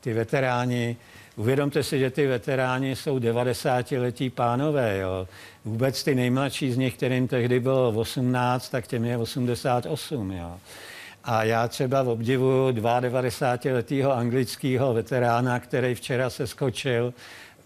[0.00, 0.96] ty veteráni
[1.38, 4.98] Uvědomte si, že ty veteráni jsou 90-letí pánové.
[4.98, 5.28] Jo.
[5.64, 10.30] Vůbec ty nejmladší z nich, kterým tehdy bylo 18, tak těm je 88.
[10.30, 10.58] Jo.
[11.24, 17.14] A já třeba v obdivu 92-letého anglického veterána, který včera se skočil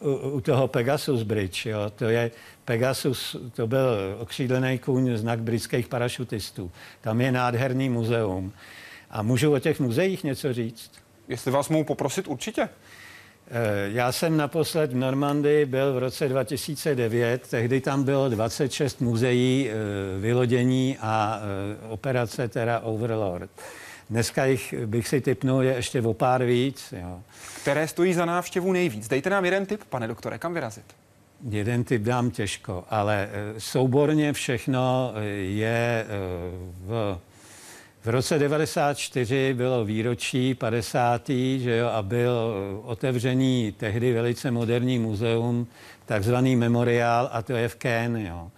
[0.01, 1.67] u, u toho Pegasus Bridge.
[1.67, 1.93] Jo.
[1.97, 2.31] To je
[2.65, 6.71] Pegasus, to byl okřídlený kůň, znak britských parašutistů.
[7.01, 8.53] Tam je nádherný muzeum.
[9.11, 10.91] A můžu o těch muzeích něco říct?
[11.29, 12.69] Jestli vás mohu poprosit, určitě.
[13.51, 19.71] Eh, já jsem naposled v Normandii byl v roce 2009, tehdy tam bylo 26 muzeí
[19.71, 19.75] eh,
[20.21, 23.51] vylodění a eh, operace teda Overlord.
[24.11, 26.95] Dneska jich bych si typnul je ještě o pár víc.
[27.01, 27.21] Jo.
[27.63, 29.09] Které stojí za návštěvu nejvíc?
[29.09, 30.85] Dejte nám jeden tip, pane doktore, kam vyrazit?
[31.49, 33.29] Jeden typ dám těžko, ale
[33.59, 36.07] souborně všechno je
[36.87, 37.19] v
[38.05, 41.29] v roce 94 bylo výročí 50.
[41.57, 45.67] Že jo, a byl otevřený tehdy velice moderní muzeum,
[46.07, 48.17] takzvaný memoriál, a to je v Ken.
[48.17, 48.51] Jo.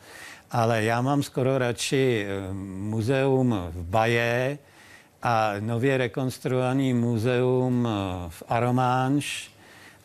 [0.50, 4.58] Ale já mám skoro radši eh, muzeum v Baje
[5.22, 9.54] a nově rekonstruovaný muzeum eh, v Aromanche,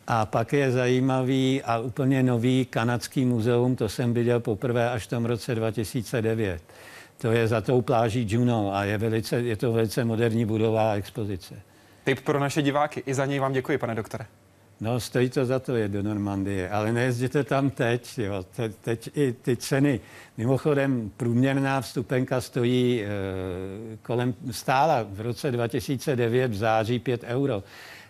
[0.06, 5.10] a pak je zajímavý a úplně nový kanadský muzeum, to jsem viděl poprvé až v
[5.10, 6.62] tom roce 2009.
[7.20, 11.62] To je za tou pláží Juno a je, velice, je to velice moderní budová expozice.
[12.04, 13.02] Tip pro naše diváky.
[13.06, 14.26] I za něj vám děkuji, pane doktore.
[14.80, 18.18] No, stojí to za to je do Normandie, ale nejezděte tam teď.
[18.18, 18.44] Jo.
[18.56, 20.00] Te, teď i ty ceny.
[20.36, 23.06] Mimochodem, průměrná vstupenka stojí e,
[24.02, 27.62] kolem stála v roce 2009 v září 5 euro.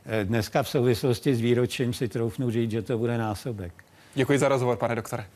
[0.06, 3.72] E, dneska v souvislosti s výročím si troufnu říct, že to bude násobek.
[4.14, 5.26] Děkuji za rozhovor, pane doktore.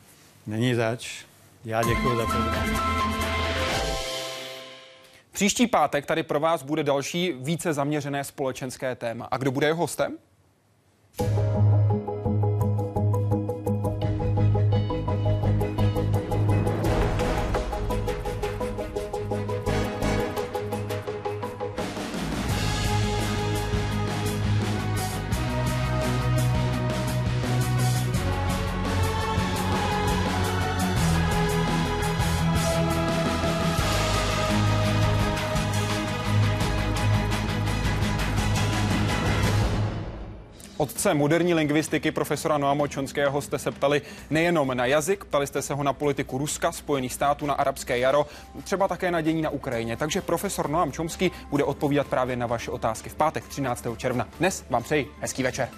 [0.47, 1.25] Není zač.
[1.65, 3.24] Já děkuji za pozvání.
[5.35, 9.27] Příští pátek tady pro vás bude další více zaměřené společenské téma.
[9.31, 10.17] A kdo bude jeho hostem?
[40.85, 45.73] Otce moderní lingvistiky profesora Noama Čonského jste se ptali nejenom na jazyk, ptali jste se
[45.73, 48.27] ho na politiku Ruska, Spojených států, na arabské jaro,
[48.63, 49.97] třeba také na dění na Ukrajině.
[49.97, 53.85] Takže profesor Noam Čomský bude odpovídat právě na vaše otázky v pátek 13.
[53.97, 54.27] června.
[54.39, 55.69] Dnes vám přeji hezký večer.